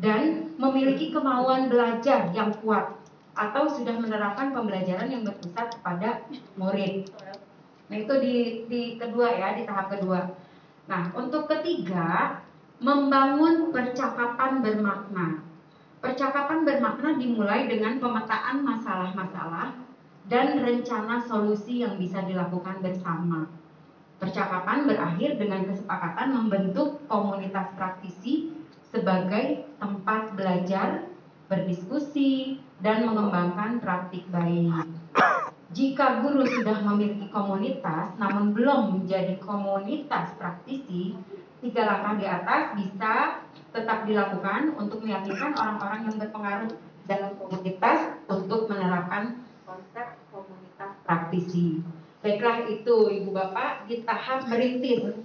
[0.00, 2.96] dan memiliki kemauan belajar yang kuat
[3.38, 6.26] atau sudah menerapkan pembelajaran yang berpusat kepada
[6.58, 7.06] murid.
[7.88, 8.34] Nah itu di,
[8.66, 10.26] di kedua ya, di tahap kedua.
[10.88, 12.40] Nah untuk ketiga,
[12.80, 15.44] membangun percakapan bermakna.
[16.00, 19.76] Percakapan bermakna dimulai dengan pemetaan masalah-masalah
[20.32, 23.52] dan rencana solusi yang bisa dilakukan bersama.
[24.18, 28.50] Percakapan berakhir dengan kesepakatan membentuk komunitas praktisi
[28.82, 31.06] sebagai tempat belajar,
[31.46, 34.86] berdiskusi, dan mengembangkan praktik baik.
[35.68, 41.12] Jika guru sudah memiliki komunitas namun belum menjadi komunitas praktisi,
[41.60, 43.12] tiga langkah di atas bisa
[43.68, 46.72] tetap dilakukan untuk meyakinkan orang-orang yang berpengaruh
[47.04, 50.16] dalam komunitas untuk menerapkan konsep
[51.04, 51.84] praktisi.
[52.24, 55.20] Baiklah itu Ibu Bapak di tahap merintis.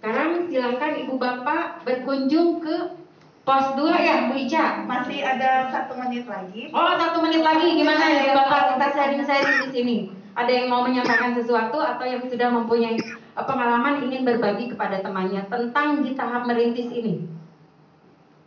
[0.00, 3.01] Sekarang silakan Ibu Bapak berkunjung ke
[3.42, 4.86] pos 2 ya Bu Ica.
[4.86, 6.70] Masih ada satu menit lagi.
[6.70, 9.96] Oh satu menit lagi gimana ya Bapak kita sharing-sharing di sini.
[10.32, 15.44] Ada yang mau menyampaikan sesuatu atau yang sudah mempunyai eh, pengalaman ingin berbagi kepada temannya
[15.50, 17.26] tentang di tahap merintis ini?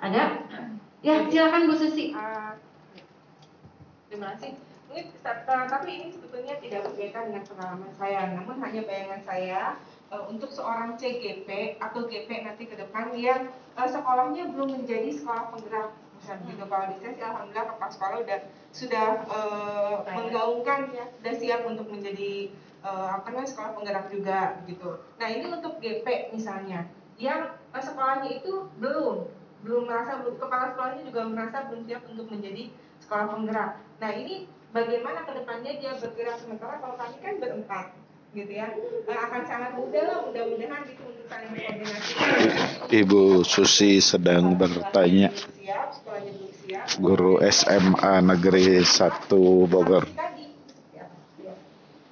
[0.02, 0.48] Ada?
[1.06, 2.16] Ya silakan Bu Susi.
[2.18, 2.58] Ah,
[4.10, 4.58] terima kasih.
[4.96, 9.76] Ini, ta- tapi ini sebetulnya tidak berkaitan dengan pengalaman saya, namun hanya bayangan saya
[10.12, 15.54] eh, untuk seorang CGP atau GP nanti ke depan yang eh, sekolahnya belum menjadi sekolah
[15.54, 15.92] penggerak.
[16.16, 18.40] Misalnya gitu, kalau di sih alhamdulillah kepala sekolah udah
[18.72, 22.50] sudah eh, menggaungkan ya, sudah siap untuk menjadi
[22.86, 24.40] eh, apa namanya sekolah penggerak juga
[24.70, 24.90] gitu.
[25.18, 29.32] Nah ini untuk GP misalnya yang eh, sekolahnya itu belum
[29.66, 32.70] belum merasa belum kepala sekolahnya juga merasa belum siap untuk menjadi
[33.02, 33.72] sekolah penggerak.
[33.98, 37.86] Nah ini bagaimana ke depannya dia bergerak sementara kalau kami kan berempat
[38.36, 38.68] gitu ya
[39.06, 42.12] Eh, akan sangat mudah lah mudah-mudahan gitu untuk saling berkoordinasi.
[42.90, 45.30] Ibu Susi sedang bertanya
[47.00, 50.04] guru SMA Negeri 1 Bogor.
[50.12, 50.46] Tadi.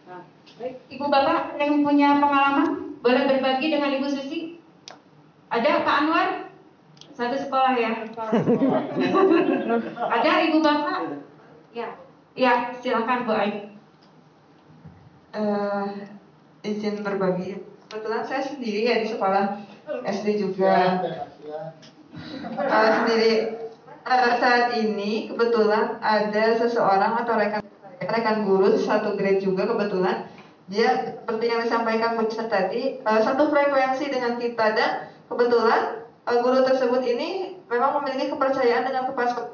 [0.08, 0.22] Nah,
[0.62, 0.76] baik.
[0.88, 4.62] Ibu Bapak yang punya pengalaman boleh berbagi dengan Ibu Susi?
[5.52, 6.30] Ada Pak Anwar?
[7.14, 7.92] Satu sekolah ya.
[10.10, 11.26] Ada Ibu Bapak?
[11.74, 11.98] Ya.
[12.34, 13.58] Ya, silakan Bu Aik.
[15.34, 16.13] eh
[16.64, 17.60] izin berbagi.
[17.92, 19.60] Kebetulan saya sendiri ya di sekolah
[20.08, 21.04] SD juga.
[22.56, 23.34] Eh, sendiri
[24.08, 27.62] eh, saat ini kebetulan ada seseorang atau rekan
[28.00, 30.28] rekan guru satu grade juga kebetulan
[30.72, 34.92] dia seperti yang disampaikan Bu tadi eh, satu frekuensi dengan kita dan
[35.28, 39.52] kebetulan eh, guru tersebut ini memang memiliki kepercayaan dengan kepala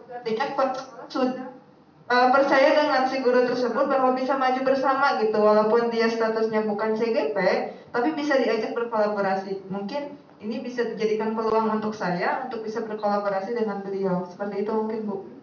[1.09, 1.48] sudah
[2.09, 6.97] eh, percaya dengan si guru tersebut bahwa bisa maju bersama gitu walaupun dia statusnya bukan
[6.97, 7.37] CGP
[7.93, 13.85] tapi bisa diajak berkolaborasi mungkin ini bisa dijadikan peluang untuk saya untuk bisa berkolaborasi dengan
[13.85, 15.39] beliau seperti itu mungkin Bu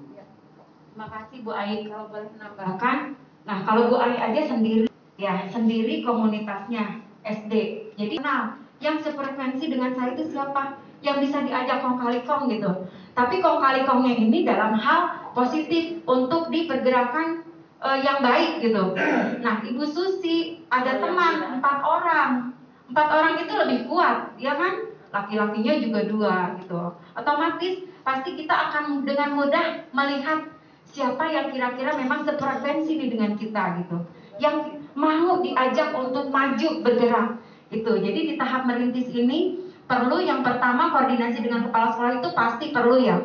[0.96, 3.20] Terima kasih Bu Aik kalau boleh menambahkan.
[3.44, 4.88] Nah, kalau Bu Aik aja sendiri
[5.20, 7.52] ya, sendiri komunitasnya SD.
[8.00, 10.80] Jadi nah, yang sefrekuensi dengan saya itu siapa?
[11.04, 12.88] Yang bisa diajak kong kali kong gitu.
[13.12, 17.44] Tapi kong kali kongnya ini dalam hal positif untuk di pergerakan
[17.84, 18.96] eh, yang baik gitu.
[19.44, 22.56] Nah, Ibu Susi ada teman empat orang.
[22.88, 24.88] Empat orang itu lebih kuat, ya kan?
[25.12, 26.96] Laki-lakinya juga dua gitu.
[27.12, 33.82] Otomatis pasti kita akan dengan mudah melihat siapa yang kira-kira memang sefrekuensi nih dengan kita
[33.82, 33.98] gitu
[34.38, 37.42] yang mau diajak untuk maju bergerak
[37.74, 39.58] itu jadi di tahap merintis ini
[39.90, 43.18] perlu yang pertama koordinasi dengan kepala sekolah itu pasti perlu ya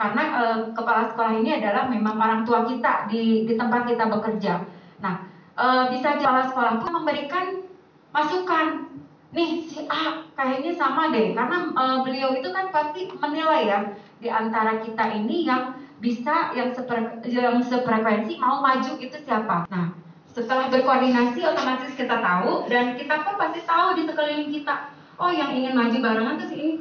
[0.00, 4.64] karena eh, kepala sekolah ini adalah memang orang tua kita di di tempat kita bekerja
[5.04, 5.28] nah
[5.60, 7.60] eh, bisa kepala sekolah pun memberikan
[8.08, 8.88] masukan
[9.30, 13.78] nih si A kayaknya sama deh karena eh, beliau itu kan pasti menilai ya
[14.16, 19.68] di antara kita ini yang bisa yang sepre, yang sefrekuensi mau maju itu siapa.
[19.68, 19.92] Nah,
[20.32, 24.96] setelah berkoordinasi otomatis kita tahu dan kita pun pasti tahu di sekeliling kita.
[25.20, 26.72] Oh, yang ingin maju barengan si ini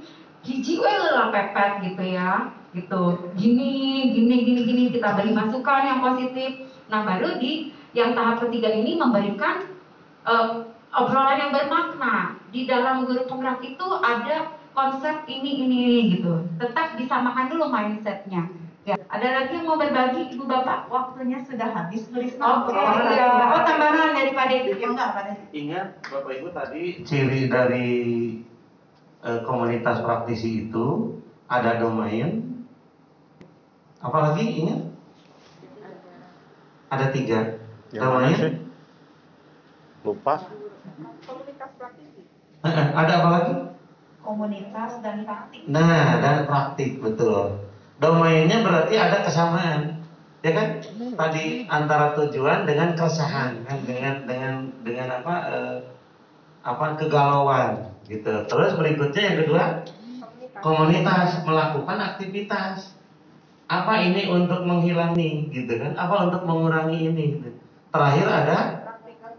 [0.47, 2.47] hiji we lah pepet gitu ya.
[2.69, 3.03] Gitu.
[3.33, 3.73] Gini,
[4.13, 6.69] gini, gini, gini kita beri masukan yang positif.
[6.89, 9.65] Nah, baru di yang tahap ketiga ini memberikan
[10.25, 10.49] eh,
[10.93, 12.37] obrolan yang bermakna.
[12.49, 16.45] Di dalam guru penggerak itu ada konsep ini, ini, ini gitu.
[16.57, 18.49] Tetap disamakan dulu mindsetnya.
[18.87, 20.89] Ya, ada lagi yang mau berbagi Ibu Bapak?
[20.89, 22.65] Waktunya sudah habis, Risma.
[22.65, 23.53] Oke, ya.
[23.53, 24.81] Oh, tambahan dari Pak Dedi.
[24.81, 25.45] Ya enggak, Pak Desi.
[25.53, 27.89] Ingat Bapak Ibu tadi ciri dari
[29.21, 32.48] eh, komunitas praktisi itu ada domain.
[33.99, 34.81] Apalagi ingat?
[36.89, 37.39] Ada tiga.
[37.91, 38.35] Yang mana domain.
[38.35, 38.53] sih?
[40.07, 40.33] Lupa.
[41.27, 42.21] Komunitas praktisi.
[42.63, 43.53] Eh, eh, ada apa lagi?
[44.23, 45.61] Komunitas dan praktik.
[45.67, 47.67] Nah, dan praktik betul.
[47.99, 49.99] Domainnya berarti ada kesamaan,
[50.39, 50.67] ya kan?
[51.19, 53.77] Tadi antara tujuan dengan keresahan, kan?
[53.83, 54.53] Dengan dengan
[54.87, 55.35] dengan apa?
[55.51, 55.77] eh,
[56.59, 58.43] apa kegalauan, gitu.
[58.47, 59.63] Terus berikutnya yang kedua,
[60.59, 62.98] komunitas melakukan aktivitas.
[63.69, 65.93] Apa ini untuk menghilangi, gitu kan?
[65.93, 67.25] Apa untuk mengurangi ini?
[67.37, 67.49] gitu.
[67.93, 68.57] Terakhir ada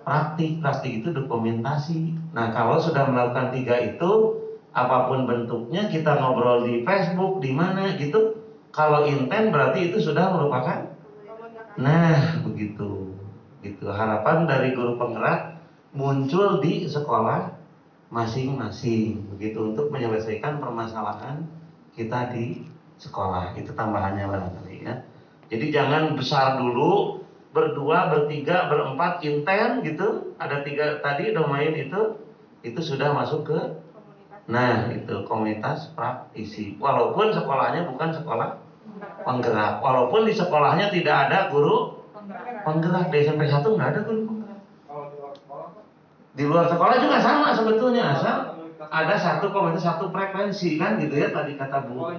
[0.06, 2.14] praktik, praktik itu dokumentasi.
[2.30, 4.38] Nah, kalau sudah melakukan tiga itu,
[4.70, 8.38] apa pun bentuknya kita ngobrol di Facebook, di mana gitu.
[8.70, 10.94] Kalau intent berarti itu sudah merupakan
[11.78, 13.14] Nah, begitu.
[13.62, 13.84] Gitu.
[13.86, 15.58] Harapan dari guru penggerak
[15.90, 17.50] muncul di sekolah
[18.10, 21.46] masing-masing begitu untuk menyelesaikan permasalahan
[21.94, 22.66] kita di
[23.00, 23.56] sekolah.
[23.56, 24.94] Itu tambahannya barangkali ya.
[25.50, 27.18] Jadi jangan besar dulu
[27.50, 32.22] berdua, bertiga, berempat, inten gitu, ada tiga tadi domain itu,
[32.62, 33.58] itu sudah masuk ke
[34.50, 36.74] Nah, itu komunitas praktisi.
[36.82, 38.58] Walaupun sekolahnya bukan sekolah
[39.22, 42.02] penggerak, walaupun di sekolahnya tidak ada guru
[42.66, 44.60] penggerak di SMP 1 nggak ada guru penggerak.
[46.34, 48.36] Di luar sekolah juga sama sebetulnya asal
[48.90, 52.10] ada satu komunitas satu frekuensi kan gitu ya tadi kata Bu.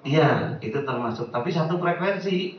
[0.00, 1.28] Iya, itu termasuk.
[1.28, 2.56] Tapi satu frekuensi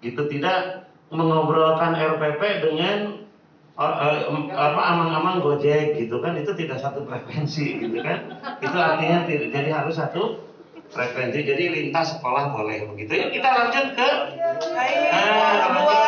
[0.00, 3.26] itu tidak mengobrolkan RPP dengan
[3.74, 8.38] or- eh, apa amang-amang Gojek gitu kan itu tidak satu frekuensi gitu kan.
[8.62, 10.46] Itu artinya tidak jadi harus satu
[10.86, 11.42] frekuensi.
[11.42, 13.12] Jadi lintas sekolah boleh begitu.
[13.12, 14.08] Ya kita lanjut ke
[14.56, 16.00] Ayo, Ah, dua.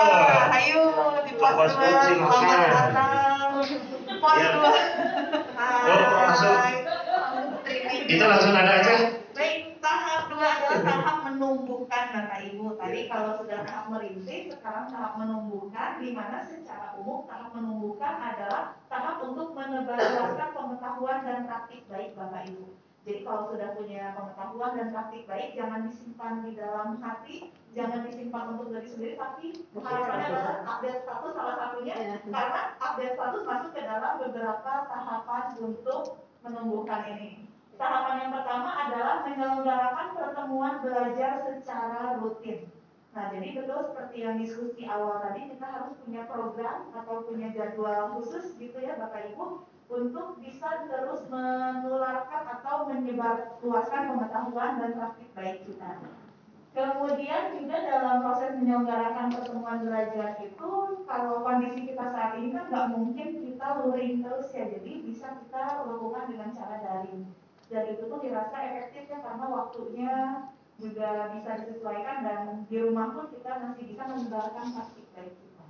[0.48, 0.82] Ayo
[1.26, 1.90] di pos dua.
[2.00, 2.46] silakan.
[2.70, 3.50] Datang.
[4.18, 4.48] Pos Ya.
[4.54, 4.72] dua.
[5.58, 6.56] Oh, langsung.
[8.06, 8.94] Kita langsung ada aja.
[10.38, 12.66] Baik, tahap dua adalah tahap menumbuhkan Bapak Ibu.
[12.78, 18.78] Tadi kalau sudah tahap merintis, sekarang tahap menumbuhkan, di mana secara umum tahap menumbuhkan adalah
[18.86, 22.70] tahap untuk menebarluaskan pengetahuan dan praktik baik Bapak Ibu.
[23.02, 27.36] Jadi kalau sudah punya pengetahuan dan praktik baik, jangan disimpan di dalam hati,
[27.74, 33.42] jangan disimpan untuk diri sendiri, tapi harapannya adalah update status salah satunya, karena update status
[33.42, 37.47] masuk ke dalam beberapa tahapan untuk menumbuhkan ini.
[37.78, 42.66] Tahapan yang pertama adalah menyelenggarakan pertemuan belajar secara rutin.
[43.14, 48.18] Nah, jadi betul seperti yang diskusi awal tadi, kita harus punya program atau punya jadwal
[48.18, 55.62] khusus gitu ya Bapak Ibu, untuk bisa terus menularkan atau menyebarluaskan pengetahuan dan praktik baik
[55.64, 56.02] kita.
[56.74, 60.70] Kemudian juga dalam proses menyelenggarakan pertemuan belajar itu,
[61.06, 65.62] kalau kondisi kita saat ini kan nggak mungkin kita luring terus ya, jadi bisa kita
[65.86, 67.26] lakukan dengan cara daring.
[67.68, 70.14] Dan itu pun dirasa efektif ya karena waktunya
[70.78, 75.64] juga bisa disesuaikan dan di rumah pun kita masih bisa menyebarkan praktik baik kita.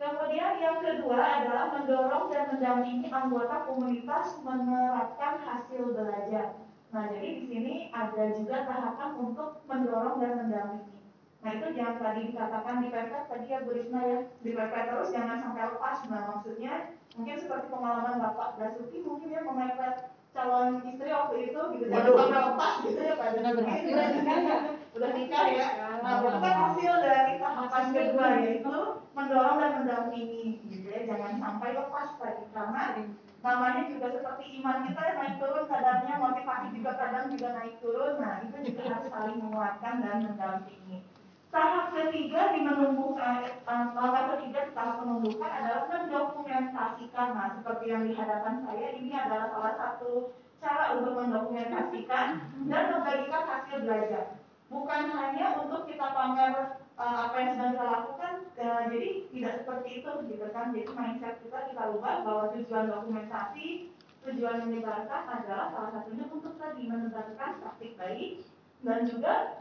[0.00, 6.56] Kemudian yang kedua adalah mendorong dan mendampingi anggota komunitas menerapkan hasil belajar.
[6.90, 10.98] Nah, jadi di sini ada juga tahapan untuk mendorong dan mendampingi.
[11.40, 15.10] Nah, itu yang tadi dikatakan di pepet tadi ya Bu Risma ya, di pepet terus
[15.12, 15.98] jangan sampai lepas.
[16.06, 16.72] Nah, maksudnya
[17.18, 19.96] mungkin seperti pengalaman Bapak Basuki mungkin ya memepet
[20.30, 22.18] calon istri waktu itu gitu jangan Waduh.
[22.22, 23.90] sampai lepas gitu ya Pak Udah berhasil.
[23.90, 24.58] Udah nikah ya,
[24.94, 25.68] udah nikah ya.
[26.00, 28.76] Nah, itu kan hasil dari tahapan kedua yaitu
[29.10, 32.82] mendorong dan mendampingi gitu ya, jangan sampai lepas tadi karena
[33.40, 38.14] namanya juga seperti iman kita ya naik turun kadarnya, motivasi juga kadang juga naik turun.
[38.20, 41.09] Nah, itu juga harus saling menguatkan dan mendampingi.
[41.50, 47.26] Tahap ketiga di menumbuhkan, eh, langkah ketiga di tahap menumbuhkan adalah mendokumentasikan.
[47.34, 50.30] Nah, seperti yang di hadapan saya, ini adalah salah satu
[50.62, 52.26] cara untuk mendokumentasikan
[52.70, 54.38] dan membagikan hasil belajar.
[54.70, 56.54] Bukan hanya untuk kita pamer
[56.94, 60.70] eh, apa yang sedang kita lakukan, eh, jadi tidak seperti itu gitu kan.
[60.70, 63.90] Jadi mindset kita kita ubah bahwa tujuan dokumentasi,
[64.22, 68.46] tujuan menyebarkan adalah salah satunya untuk tadi menebarkan praktik baik
[68.86, 69.58] dan juga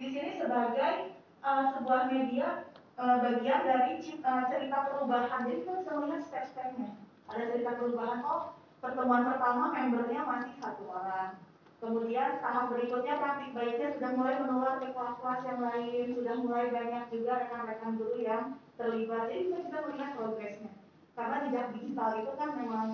[0.00, 5.46] di sini sebagai eh, sebuah media eh, bagian dari ci- eh, cerita perubahan.
[5.46, 6.90] Jadi kita bisa melihat step-stepnya.
[7.28, 11.36] Ada cerita perubahan, oh pertemuan pertama membernya masih satu orang.
[11.78, 17.04] Kemudian tahap berikutnya praktik baiknya sudah mulai menular ke kelas-kelas yang lain, sudah mulai banyak
[17.14, 19.30] juga rekan-rekan guru yang terlibat.
[19.30, 20.72] Jadi kita bisa melihat progresnya.
[21.14, 22.88] Karena jejak digital itu kan memang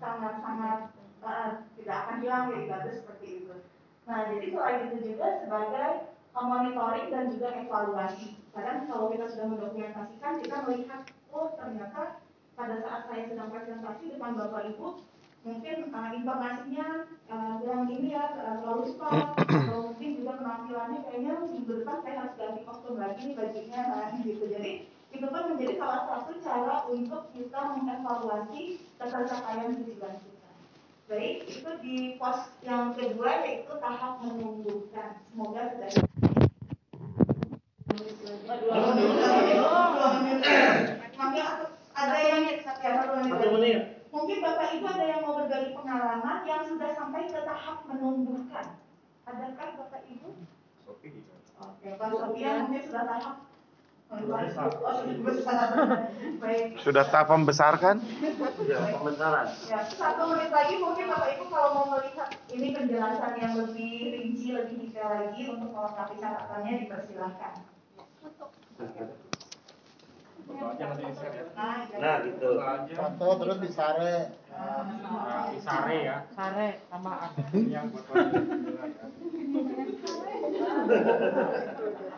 [0.00, 0.78] sangat-sangat
[1.20, 3.54] eh, tidak akan hilang ya bagus seperti itu.
[4.02, 8.40] Nah, jadi selain itu juga sebagai monitoring dan juga evaluasi.
[8.56, 12.24] Kadang kalau kita sudah mendokumentasikan, kita melihat, oh ternyata
[12.56, 15.04] pada saat saya sedang presentasi depan Bapak Ibu,
[15.44, 16.88] mungkin uh, informasinya
[17.28, 19.26] uh, kurang ini ya, uh, terlalu cepat,
[19.68, 24.08] atau mungkin juga penampilannya kayaknya minggu depan saya harus ganti kostum lagi nih bajunya, nah
[24.16, 24.44] gitu.
[24.48, 24.72] Jadi
[25.12, 30.31] itu pun menjadi salah satu cara untuk kita mengevaluasi pencapaian tujuan kita.
[31.12, 35.20] Baik, itu di pos yang kedua yaitu tahap menumbuhkan.
[35.28, 35.92] Semoga sudah
[41.12, 41.44] Mungkin
[41.92, 44.08] ada yang ya, satu menit.
[44.08, 48.80] Mungkin Bapak Ibu ada yang mau berbagi pengalaman yang sudah sampai ke tahap menumbuhkan.
[49.28, 50.32] Adakah Bapak Ibu?
[51.60, 53.51] Oke, Pak Sofia mungkin sudah tahap
[56.82, 57.96] sudah tahap membesarkan?
[58.68, 59.46] Ya, pembesaran.
[59.72, 64.52] Ya, satu menit lagi mungkin Bapak Ibu kalau mau melihat ini penjelasan yang lebih rinci,
[64.52, 67.54] lebih detail lagi untuk melengkapi catatannya dipersilahkan.
[70.52, 70.76] Nah,
[71.96, 72.48] Nah, gitu.
[72.92, 74.36] Foto terus disare.
[75.64, 76.18] Sare ya.
[76.36, 77.32] Sare sama
[77.74, 78.04] Yang buat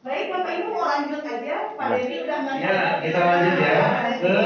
[0.00, 1.56] Baik, Bapak Ibu mau lanjut aja.
[1.74, 3.74] Pak Dedi udah nggak Ya, kita lanjut ya
[4.22, 4.36] ke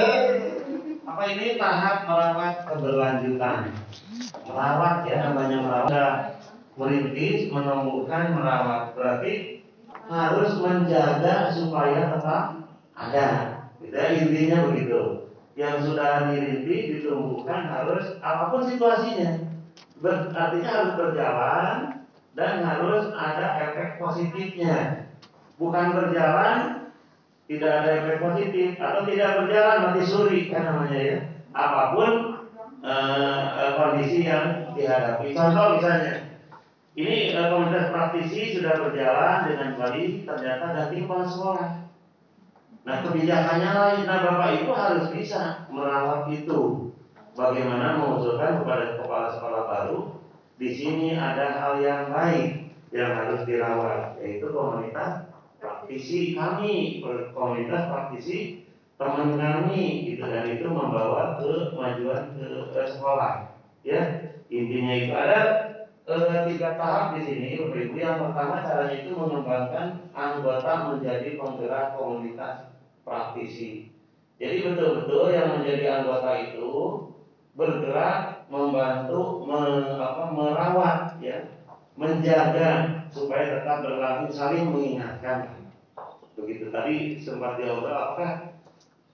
[1.04, 3.68] apa ini tahap merawat keberlanjutan.
[4.48, 5.92] Merawat ya namanya merawat.
[5.92, 6.06] Ada
[6.80, 8.96] merintis, menumbuhkan, merawat.
[8.96, 9.60] Berarti
[10.08, 12.64] harus menjaga supaya tetap
[12.96, 13.28] ada.
[13.84, 15.28] Ya, intinya begitu.
[15.52, 19.43] Yang sudah dirintis, ditumbuhkan harus apa pun situasinya.
[20.02, 21.76] Ber- artinya harus berjalan
[22.34, 25.06] dan harus ada efek positifnya.
[25.54, 26.90] Bukan berjalan
[27.46, 31.16] tidak ada efek positif atau tidak berjalan mati suri kan namanya ya.
[31.54, 32.10] Apa pun
[32.82, 35.30] eh, kondisi yang dihadapi.
[35.30, 36.34] Contoh misalnya
[36.94, 41.70] ini eh, komunitas praktisi sudah berjalan dengan baik ternyata ganti kepala sekolah
[42.84, 44.02] nah kebijakannya lain.
[44.04, 46.92] Nah bapak ibu harus bisa merawat itu.
[47.34, 48.94] Bagaimana mengusulkan kepada
[50.54, 55.26] di sini ada hal yang baik yang harus dirawat yaitu komunitas
[55.58, 57.02] praktisi kami.
[57.34, 58.62] Komunitas praktisi
[58.94, 60.22] teman kami gitu.
[60.22, 63.50] Dan itu membawa kemajuan ke, ke sekolah
[63.82, 64.30] ya.
[64.46, 65.40] Intinya itu ada
[66.06, 67.46] eh, tiga tahap di sini.
[67.58, 72.70] Ibu yang pertama caranya itu mengembangkan anggota menjadi penggerak komunitas
[73.02, 73.90] praktisi.
[74.38, 76.70] Jadi betul-betul yang menjadi anggota itu
[77.54, 81.44] bergerak membantu me- apa, merawat ya
[81.94, 85.70] menjaga supaya tetap berlaku saling mengingatkan.
[86.34, 88.58] Begitu tadi sempat diobrol apakah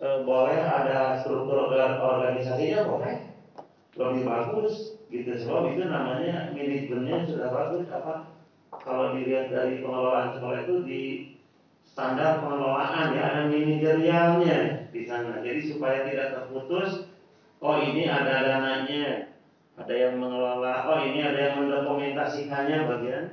[0.01, 2.89] e, boleh ada struktur organ- organisasinya?
[2.89, 3.16] Boleh.
[4.01, 4.97] Lebih bagus.
[5.12, 5.28] Gitu.
[5.37, 7.85] Sebab itu namanya manajemennya sudah bagus.
[7.93, 8.33] Apa
[8.81, 11.03] kalau dilihat dari pengelolaan sekolah itu di
[11.85, 15.45] standar pengelolaan ya ada manajerialnya di sana.
[15.45, 17.10] Jadi supaya tidak terputus
[17.61, 19.31] oh ini ada dananya.
[19.81, 20.85] Ada yang mengelola.
[20.93, 23.25] Oh ini ada yang mendokumentasikannya bagian.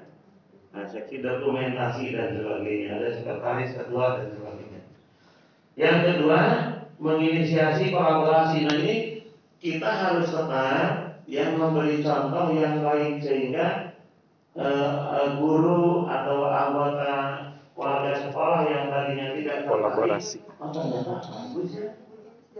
[0.71, 2.99] Nah, seksi dokumentasi dan sebagainya.
[3.01, 4.81] Ada sekretaris ketua dan sebagainya.
[5.75, 6.39] Yang kedua
[7.03, 8.57] menginisiasi kolaborasi.
[8.63, 8.95] Nah ini
[9.59, 13.97] kita harus tetap yang memberi contoh yang baik sehingga
[14.55, 17.11] eh, eh, guru atau anggota
[17.77, 20.41] warga sekolah yang tadinya tidak Kolaborasi.
[20.57, 21.89] oh ternyata bagus ya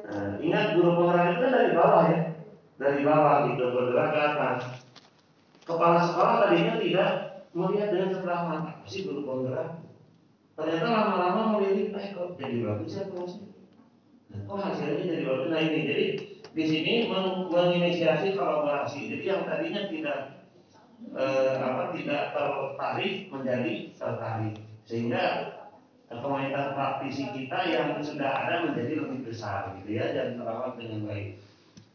[0.07, 2.19] Nah, ingat guru penggerak itu kan dari bawah ya,
[2.79, 4.61] dari bawah gitu bergerak ke atas.
[5.67, 7.09] Kepala sekolah tadinya tidak
[7.51, 9.83] melihat dengan sebelah mata sih guru penggerak.
[10.55, 13.47] Ternyata lama-lama melihat, eh kok jadi bagus ya kelasnya.
[14.31, 15.47] Nah, kok hasilnya jadi bagus.
[15.51, 16.05] Nah ini jadi
[16.55, 19.11] di sini meng- menginisiasi kolaborasi.
[19.11, 20.19] Jadi yang tadinya tidak
[21.13, 24.55] eh, apa tidak tertarik menjadi tertarik
[24.87, 25.23] sehingga
[26.07, 31.43] komunitas praktisi kita yang sudah ada menjadi lebih besar gitu ya dan terawat dengan baik.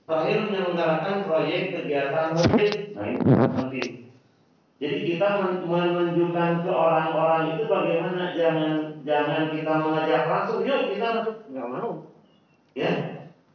[0.05, 2.75] Terakhir menyelenggarakan proyek kegiatan murid.
[2.93, 3.89] Nah penting.
[4.83, 11.09] Jadi kita men- menunjukkan ke orang-orang itu bagaimana jangan jangan kita mengajak langsung yuk kita
[11.55, 12.11] nggak mau
[12.75, 12.91] ya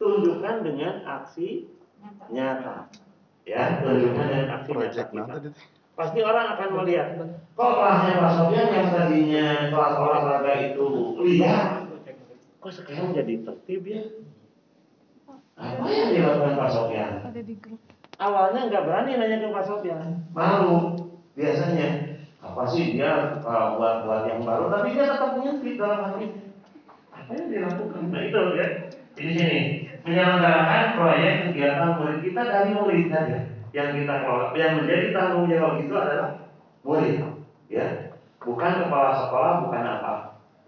[0.00, 1.68] tunjukkan dengan aksi
[2.32, 2.88] nyata
[3.44, 5.60] ya tunjukkan dengan aksi nyata kita.
[5.98, 7.18] Pasti orang akan melihat.
[7.58, 10.86] Kok kelasnya Pak Sofian yang tadinya kelas olahraga itu
[11.26, 11.90] lihat
[12.62, 14.02] kok sekarang jadi tertib ya?
[15.58, 17.10] Apa yang dilakukan Pak Sofian?
[18.14, 20.22] Awalnya nggak berani nanya ke Pak Sofian.
[20.30, 20.94] Malu
[21.34, 22.14] biasanya.
[22.38, 24.70] Apa sih dia uh, buat buat yang baru?
[24.70, 26.46] Tapi dia tetap punya fit dalam hatinya
[27.10, 28.02] apa yang dilakukan?
[28.14, 28.66] Nah itu ya.
[29.18, 29.60] Di sini.
[30.06, 33.38] Menyelenggarakan proyek kegiatan murid kita dari murid saja
[33.72, 36.30] yang kita kelola yang menjadi tanggung jawab itu adalah
[36.84, 37.20] murid
[37.68, 37.86] ya.
[38.40, 40.14] Bukan kepala sekolah bukan apa.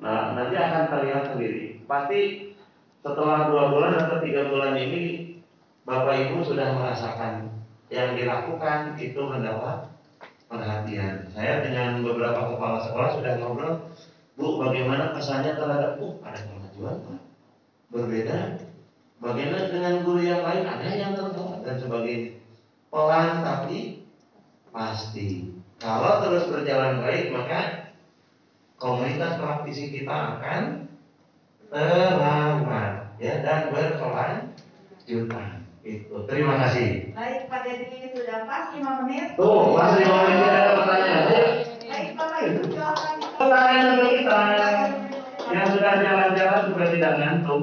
[0.01, 1.81] Nah nanti akan terlihat sendiri.
[1.89, 2.53] Pasti
[3.01, 5.33] setelah dua bulan atau tiga bulan ini
[5.89, 7.49] bapak ibu sudah merasakan
[7.89, 9.89] yang dilakukan itu mendapat
[10.47, 11.25] perhatian.
[11.33, 13.75] Saya dengan beberapa kepala sekolah sudah ngobrol
[14.37, 16.21] bu bagaimana kesannya terhadap bu?
[16.21, 17.21] Ada kemajuan Pak?
[17.91, 18.39] berbeda.
[19.21, 20.65] Bagaimana dengan guru yang lain?
[20.65, 22.40] Ada yang tertolak dan sebagainya
[22.91, 24.05] pelan tapi
[24.75, 25.55] pasti.
[25.81, 27.91] Kalau terus berjalan baik maka
[28.77, 30.91] komunitas praktisi kita akan
[31.71, 35.61] terawat ya dan berkelanjutan.
[35.81, 36.29] Itu.
[36.29, 37.17] Terima kasih.
[37.17, 39.33] Baik, Pak Dedi sudah pas 5 menit.
[39.33, 41.25] Tuh, masih lima menit ada pertanyaan.
[41.89, 43.17] Baik, Bapak Ibu silakan.
[43.41, 44.41] Pertanyaan untuk kita
[45.51, 47.63] yang sudah jalan-jalan juga tidak ngantuk.